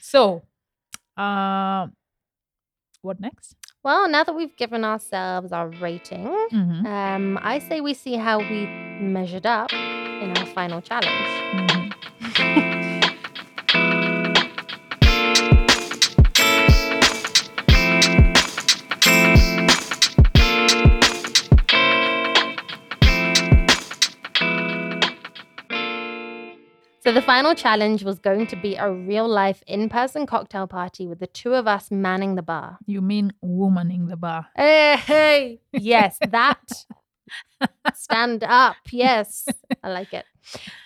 [0.00, 0.42] so,
[1.16, 1.88] uh,
[3.02, 3.56] what next?
[3.82, 8.38] Well, now that we've given ourselves our rating, Mhm, um, I say we see how
[8.38, 8.66] we
[9.00, 11.30] measured up in our final challenge.
[11.54, 12.99] mhm.
[27.10, 31.08] So the final challenge was going to be a real life in person cocktail party
[31.08, 32.78] with the two of us manning the bar.
[32.86, 34.46] You mean womaning the bar?
[34.54, 35.60] Hey, hey.
[35.72, 36.86] Yes, that.
[37.94, 38.76] Stand up.
[38.92, 39.48] Yes,
[39.82, 40.24] I like it.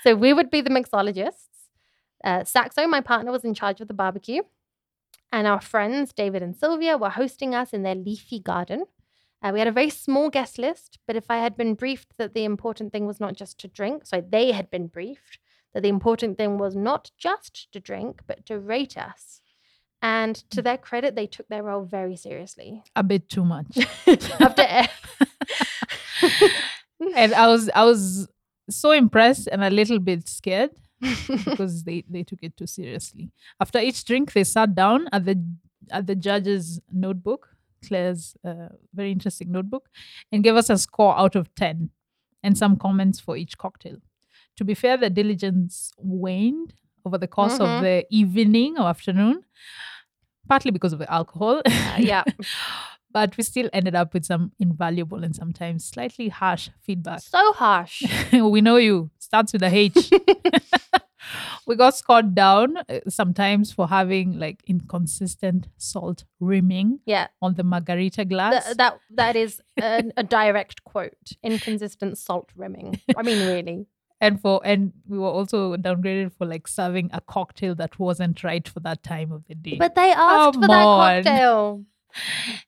[0.03, 1.45] So we would be the mixologists.
[2.25, 4.45] Uh, Saxo, my partner, was in charge of the barbecue.
[5.31, 8.87] And our friends, David and Sylvia, were hosting us in their leafy garden.
[9.43, 12.33] Uh, we had a very small guest list, but if I had been briefed that
[12.33, 15.39] the important thing was not just to drink, so they had been briefed
[15.75, 19.41] that the important thing was not just to drink, but to rate us.
[20.01, 22.83] And to their credit, they took their role very seriously.
[22.95, 23.66] A bit too much.
[24.41, 24.62] After
[27.16, 28.29] and I was I was
[28.70, 30.70] so impressed and a little bit scared
[31.01, 33.31] because they they took it too seriously.
[33.61, 35.43] After each drink, they sat down at the
[35.91, 37.49] at the judge's notebook,
[37.87, 39.89] Claire's uh, very interesting notebook,
[40.31, 41.91] and gave us a score out of ten
[42.43, 43.97] and some comments for each cocktail.
[44.57, 46.74] To be fair, the diligence waned
[47.05, 47.61] over the course Mhm.
[47.78, 49.42] of the evening or afternoon,
[50.48, 51.61] partly because of the alcohol.
[51.66, 52.24] Uh, yeah.
[53.12, 57.20] but we still ended up with some invaluable and sometimes slightly harsh feedback.
[57.20, 58.02] So harsh.
[58.32, 60.11] we know you starts with a H.
[61.66, 67.28] we got scored down uh, sometimes for having like inconsistent salt rimming Yeah.
[67.40, 68.64] on the margarita glass.
[68.64, 71.32] Th- that that is a, a direct quote.
[71.42, 73.00] Inconsistent salt rimming.
[73.16, 73.86] I mean, really.
[74.25, 78.66] And for and we were also downgraded for like serving a cocktail that wasn't right
[78.66, 79.77] for that time of the day.
[79.79, 81.85] But they asked for Come that cocktail.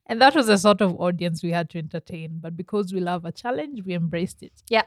[0.07, 2.39] and that was the sort of audience we had to entertain.
[2.41, 4.63] But because we love a challenge, we embraced it.
[4.69, 4.85] Yeah.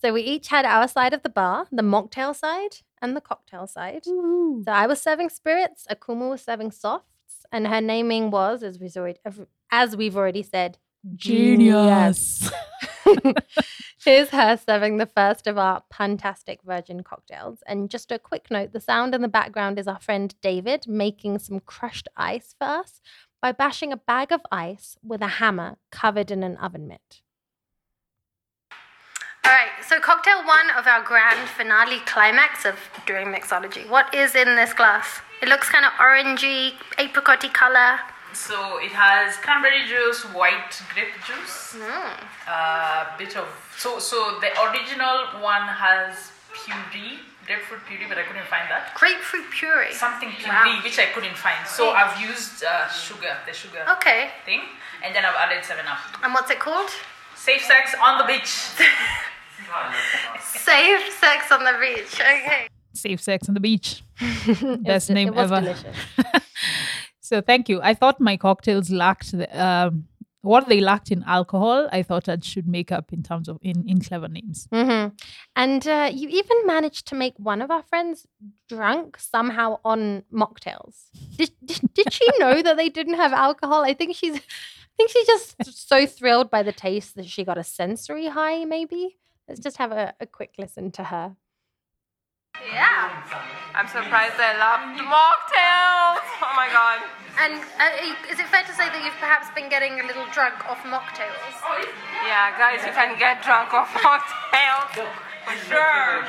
[0.00, 3.66] So we each had our side of the bar, the mocktail side and the cocktail
[3.66, 4.04] side.
[4.04, 8.96] So I was serving spirits, Akumu was serving softs, and her naming was, as we've
[8.96, 9.20] already,
[9.70, 10.78] as we've already said,
[11.16, 12.50] Genius.
[14.02, 17.62] Here's her serving the first of our fantastic virgin cocktails.
[17.66, 21.38] And just a quick note the sound in the background is our friend David making
[21.38, 23.00] some crushed ice for us
[23.40, 27.22] by bashing a bag of ice with a hammer covered in an oven mitt.
[29.44, 32.76] All right, so cocktail one of our grand finale climax of
[33.06, 33.88] doing mixology.
[33.88, 35.20] What is in this glass?
[35.42, 37.98] It looks kind of orangey, apricotty color.
[38.32, 42.14] So it has cranberry juice, white grape juice, Mm.
[42.48, 48.46] a bit of so so the original one has puree, grapefruit puree, but I couldn't
[48.46, 48.94] find that.
[48.94, 49.92] Grapefruit puree.
[49.92, 50.80] Something puree Wow.
[50.84, 51.66] which I couldn't find.
[51.66, 54.62] So I've used uh, sugar, the sugar Okay, thing,
[55.04, 55.98] and then I've added seven up.
[56.22, 56.90] and what's it called?
[57.36, 58.52] Safe sex on the beach.
[60.40, 62.14] Safe sex on the beach.
[62.20, 62.68] Okay.
[62.92, 64.02] Safe sex on the beach.
[64.20, 65.74] Best was- name it was ever.
[67.30, 67.80] So thank you.
[67.80, 70.08] I thought my cocktails lacked the, um,
[70.42, 71.88] what they lacked in alcohol.
[71.92, 74.66] I thought I should make up in terms of in, in clever names.
[74.72, 75.06] hmm
[75.54, 78.26] And uh, you even managed to make one of our friends
[78.68, 81.04] drunk somehow on mocktails.
[81.36, 83.84] Did, did, did she know that they didn't have alcohol?
[83.84, 85.54] I think she's, I think she's just
[85.88, 88.64] so thrilled by the taste that she got a sensory high.
[88.64, 91.36] Maybe let's just have a, a quick listen to her.
[92.66, 93.24] Yeah.
[93.74, 96.24] I'm surprised I love the mocktails.
[96.42, 97.00] Oh my god.
[97.38, 100.68] And uh, is it fair to say that you've perhaps been getting a little drunk
[100.68, 101.54] off mocktails?
[102.26, 105.06] Yeah, guys, you can get drunk off mocktails.
[105.46, 106.24] For sure.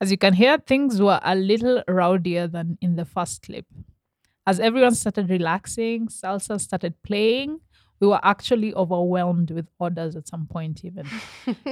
[0.00, 3.66] As you can hear, things were a little rowdier than in the first clip.
[4.46, 7.60] As everyone started relaxing, salsa started playing,
[8.00, 11.06] we were actually overwhelmed with orders at some point, even.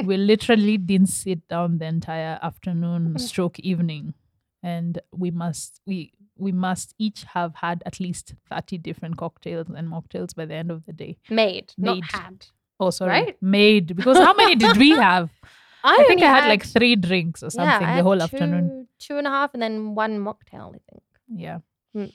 [0.05, 4.15] we literally didn't sit down the entire afternoon stroke evening.
[4.63, 9.89] And we must we we must each have had at least 30 different cocktails and
[9.89, 11.17] mocktails by the end of the day.
[11.31, 12.47] Made, not had.
[12.79, 13.11] Oh, sorry.
[13.11, 13.37] Right?
[13.43, 13.97] Made.
[13.97, 15.31] Because how many did we have?
[15.85, 18.89] I, think I had, like three drinks or something I the whole two, afternoon.
[18.99, 20.75] Two and a half, and then one mocktail.
[20.75, 21.03] I think.
[21.29, 21.59] Yeah.
[21.97, 22.13] Mm.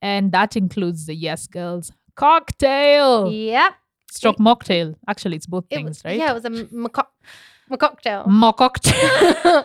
[0.00, 3.30] And that includes the Yes Girls cocktail.
[3.30, 3.74] Yep.
[4.10, 4.94] Stroke mocktail.
[5.08, 6.18] Actually, it's both It things, was, right?
[6.18, 7.78] Yeah, it was a cocktail.
[7.78, 8.24] cocktail.
[8.26, 9.64] Mo cocktail.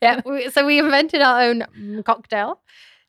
[0.00, 2.60] yeah, we, so we invented our own cocktail.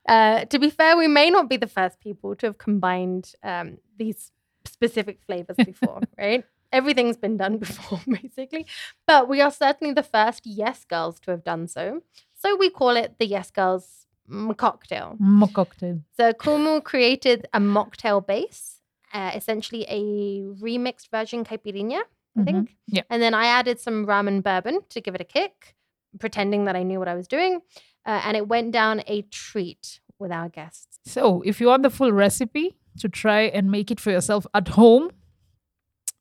[0.07, 3.77] Uh, to be fair, we may not be the first people to have combined um,
[3.97, 4.31] these
[4.65, 6.43] specific flavors before, right?
[6.71, 8.65] everything's been done before, basically.
[9.07, 12.01] But we are certainly the first Yes Girls to have done so.
[12.33, 15.15] So we call it the Yes Girls mm, cocktail.
[15.19, 16.01] Mo cocktail.
[16.17, 18.81] So Kumu created a mocktail base,
[19.13, 22.01] uh, essentially a remixed version caipirinha,
[22.37, 22.45] I Mhm.
[22.45, 22.75] think.
[22.87, 23.03] Yeah.
[23.09, 25.75] And then I added some rum and bourbon to give it a kick,
[26.19, 27.61] pretending that I knew what I was doing.
[28.05, 30.99] Uh, and it went down a treat with our guests.
[31.05, 34.69] So, if you want the full recipe to try and make it for yourself at
[34.69, 35.09] home,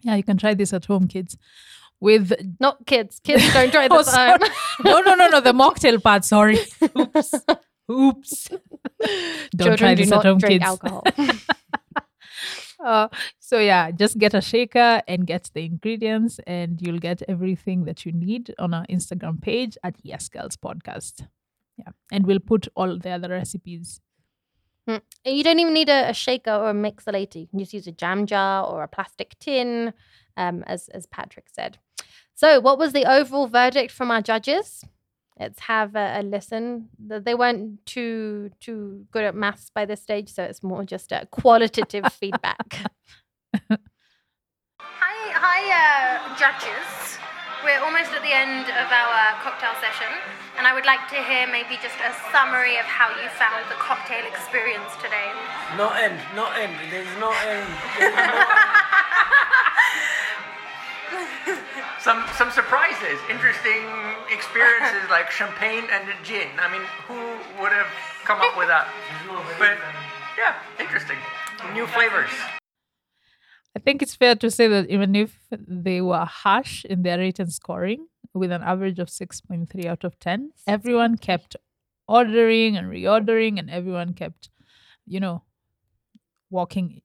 [0.02, 1.36] yeah, you can try this at home, kids.
[2.00, 3.20] With Not kids.
[3.20, 4.38] Kids don't try Oh, this home.
[4.84, 6.24] no, no, no, no, the mocktail part.
[6.24, 6.58] Sorry.
[6.98, 7.34] Oops.
[7.90, 8.48] Oops.
[9.56, 10.64] Don't Children try do this not at home, drink kids.
[10.64, 11.04] alcohol.
[12.84, 13.08] Uh,
[13.38, 18.04] so yeah, just get a shaker and get the ingredients, and you'll get everything that
[18.04, 21.26] you need on our Instagram page at Yes Girls Podcast.
[21.78, 24.00] Yeah, and we'll put all the other recipes.
[24.86, 27.36] you don't even need a, a shaker or a mixolator.
[27.36, 29.94] You can just use a jam jar or a plastic tin,
[30.36, 31.78] um, as as Patrick said.
[32.34, 34.84] So, what was the overall verdict from our judges?
[35.38, 36.88] Let's have a, a listen.
[36.98, 41.26] They weren't too too good at maths by this stage, so it's more just a
[41.30, 42.92] qualitative feedback.
[44.80, 47.18] Hi, hi, uh, judges.
[47.64, 50.12] We're almost at the end of our cocktail session,
[50.58, 53.78] and I would like to hear maybe just a summary of how you found the
[53.80, 55.32] cocktail experience today.
[55.78, 56.76] No end, no end.
[56.90, 57.66] There's no end.
[57.98, 58.14] There's
[61.48, 61.56] no
[62.04, 63.82] some some surprises, interesting
[64.30, 66.50] experiences like champagne and gin.
[66.60, 67.18] I mean, who
[67.62, 67.88] would have
[68.24, 68.86] come up with that?
[69.58, 69.78] But
[70.36, 71.16] yeah, interesting.
[71.72, 72.30] New flavors.
[73.74, 77.38] I think it's fair to say that even if they were harsh in their rate
[77.38, 81.56] and scoring, with an average of 6.3 out of 10, everyone kept
[82.06, 84.50] ordering and reordering, and everyone kept,
[85.06, 85.42] you know,
[86.50, 87.00] walking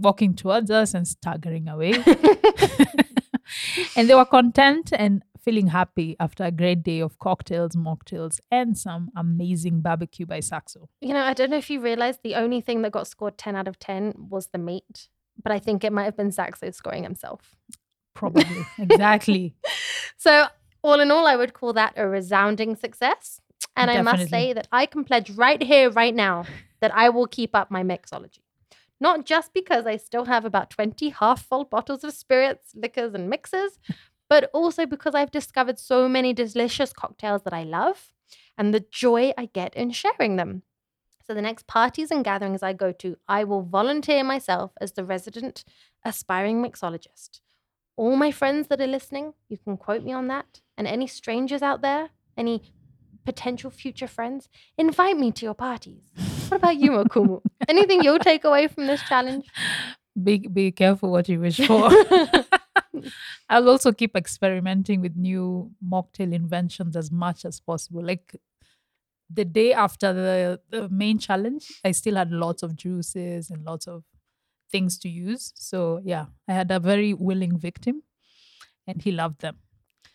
[0.00, 1.92] walking towards us and staggering away.
[3.96, 8.76] and they were content and feeling happy after a great day of cocktails, mocktails, and
[8.78, 10.88] some amazing barbecue by Saxo.
[11.00, 13.54] you know, I don't know if you realized the only thing that got scored ten
[13.54, 15.08] out of ten was the meat,
[15.42, 17.54] but I think it might have been Saxo scoring himself.
[18.14, 18.46] Probably.
[18.78, 19.54] exactly.
[20.16, 20.46] So,
[20.82, 23.40] all in all, I would call that a resounding success.
[23.76, 26.44] And I must say that I can pledge right here, right now,
[26.80, 28.43] that I will keep up my mixology.
[29.04, 33.28] Not just because I still have about 20 half full bottles of spirits, liquors, and
[33.28, 33.78] mixes,
[34.30, 38.14] but also because I've discovered so many delicious cocktails that I love
[38.56, 40.62] and the joy I get in sharing them.
[41.26, 45.04] So, the next parties and gatherings I go to, I will volunteer myself as the
[45.04, 45.64] resident
[46.02, 47.40] aspiring mixologist.
[47.96, 50.62] All my friends that are listening, you can quote me on that.
[50.78, 52.72] And any strangers out there, any
[53.26, 54.48] potential future friends,
[54.78, 56.33] invite me to your parties.
[56.48, 57.40] What about you, Mokumu?
[57.68, 59.46] Anything you'll take away from this challenge?
[60.22, 61.90] Be be careful what you wish for.
[63.48, 68.04] I'll also keep experimenting with new mocktail inventions as much as possible.
[68.04, 68.36] Like
[69.30, 73.86] the day after the, the main challenge, I still had lots of juices and lots
[73.86, 74.04] of
[74.70, 75.52] things to use.
[75.56, 78.02] So yeah, I had a very willing victim
[78.86, 79.58] and he loved them.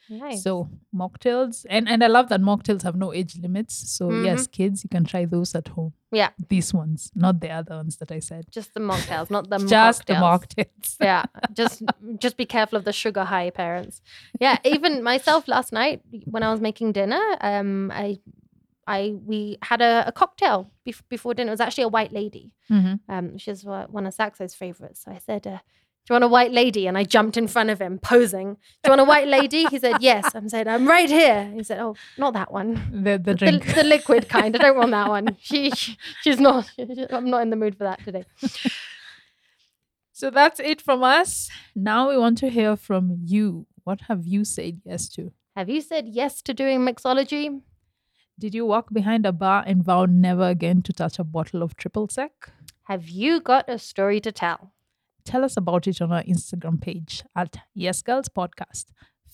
[0.10, 0.43] Nice.
[0.43, 3.74] So mocktails and and I love that mocktails have no age limits.
[3.97, 5.93] So yes, kids, you can try those at home.
[6.12, 8.45] yeah, These ones, not the other ones that I said.
[8.51, 10.66] just the mocktails, not the Just the mocktails.
[10.66, 10.95] mocktails.
[10.99, 11.84] yeah just
[12.18, 14.01] just be careful of the sugar high parents
[14.39, 16.01] yeah even myself last night
[16.34, 18.18] when i was making dinner um i
[18.88, 22.45] i we had a, a cocktail bef- before dinner it was actually a white lady
[22.72, 22.99] Mhm.
[23.10, 25.60] um she's one of saxo's favorites so i said uh,
[26.10, 26.88] you want a white lady?
[26.88, 28.53] And I jumped in front of him, posing.
[28.84, 29.66] Do you want a white lady?
[29.66, 30.34] He said, Yes.
[30.34, 31.51] I said, I'm right here.
[31.55, 32.74] He said, Oh, not that one.
[32.91, 33.76] The the The, drink.
[33.76, 34.55] the liquid kind.
[34.55, 35.38] I don't want that one.
[35.41, 35.72] She,
[36.22, 36.72] she's not.
[37.12, 38.26] I'm not in the mood for that today.
[40.12, 41.49] So that's it from us.
[41.76, 43.68] Now we want to hear from you.
[43.84, 45.32] What have you said yes to?
[45.55, 47.62] Have you said yes to doing mixology?
[48.38, 51.76] Did you walk behind a bar and vow never again to touch a bottle of
[51.76, 52.32] triple sec?
[52.84, 54.72] Have you got a story to tell?
[55.30, 58.86] Tell us about it on our Instagram page at Yes Girls Podcast.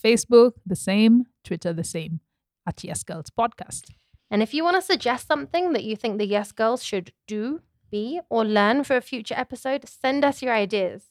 [0.04, 1.24] Facebook, the same.
[1.46, 2.20] Twitter, the same.
[2.68, 3.92] At Yes Girls Podcast.
[4.30, 7.62] And if you want to suggest something that you think the Yes Girls should do,
[7.90, 11.04] be, or learn for a future episode, send us your ideas.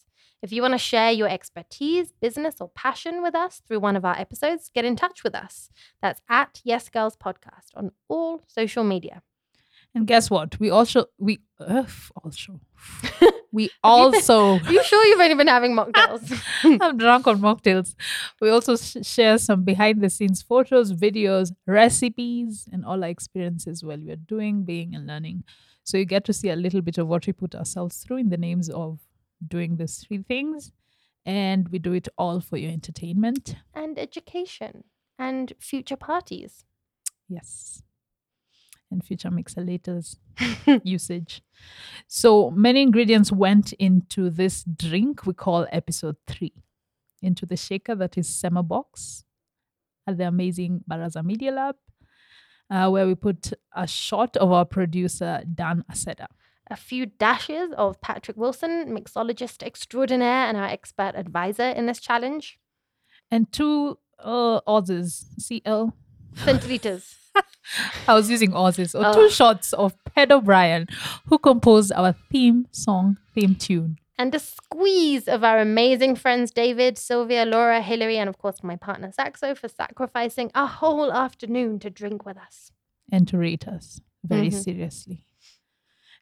[0.42, 4.04] If you want to share your expertise, business, or passion with us through one of
[4.04, 5.70] our episodes, get in touch with us.
[6.02, 9.22] That's at Yes Girls Podcast on all social media.
[9.94, 10.58] And guess what?
[10.58, 11.84] We also we uh,
[12.22, 12.60] also
[13.52, 16.42] we also Are you sure you've only been having mocktails?
[16.80, 17.94] I'm drunk on mocktails.
[18.40, 23.84] We also sh- share some behind the scenes photos, videos, recipes, and all our experiences
[23.84, 25.44] while we're doing, being, and learning.
[25.84, 28.30] So you get to see a little bit of what we put ourselves through in
[28.30, 28.98] the names of
[29.46, 30.72] doing these three things.
[31.26, 33.56] And we do it all for your entertainment.
[33.74, 34.84] And education
[35.18, 36.64] and future parties.
[37.28, 37.82] Yes.
[38.94, 40.18] And future mixolators
[40.84, 41.42] usage.
[42.06, 46.52] So many ingredients went into this drink we call episode three,
[47.20, 49.24] into the shaker that is Sema Box
[50.06, 51.74] at the amazing Baraza Media Lab,
[52.70, 56.26] uh, where we put a shot of our producer, Dan Aseda.
[56.70, 62.60] A few dashes of Patrick Wilson, mixologist extraordinaire and our expert advisor in this challenge.
[63.28, 65.96] And two uh, Aussies, CL.
[66.36, 67.23] Centiliters.
[68.08, 69.12] I was using Aussies, or Oh.
[69.14, 70.86] two shots of Ped O'Brien,
[71.26, 73.98] who composed our theme song, theme tune.
[74.18, 78.76] and a squeeze of our amazing friends David, Sylvia, Laura, Hilary, and of course my
[78.76, 82.70] partner Saxo for sacrificing a whole afternoon to drink with us.
[83.12, 84.62] and to rate us very Mhm.
[84.64, 85.26] seriously.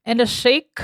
[0.05, 0.81] And a shake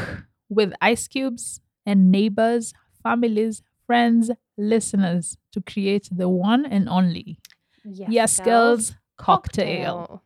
[0.49, 7.41] with ice cubes and neighbors, families, friends, listeners to create the one and only
[7.85, 10.23] Yes, Girls cocktail.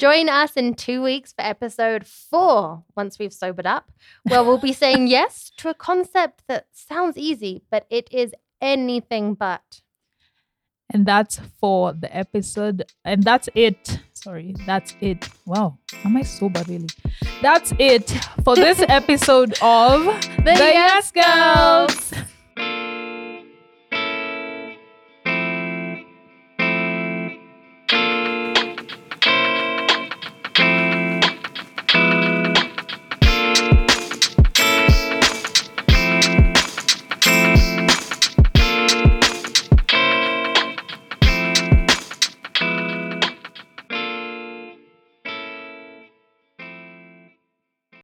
[0.00, 3.92] Join us in two weeks for episode four, once we've sobered up,
[4.22, 8.32] where we'll be saying yes to a concept that sounds easy, but it is
[8.62, 9.82] anything but.
[10.88, 12.90] And that's for the episode.
[13.04, 14.00] And that's it.
[14.14, 15.28] Sorry, that's it.
[15.44, 16.88] Wow, am I sober really?
[17.42, 18.10] That's it
[18.42, 22.14] for this episode of The Yes Girls.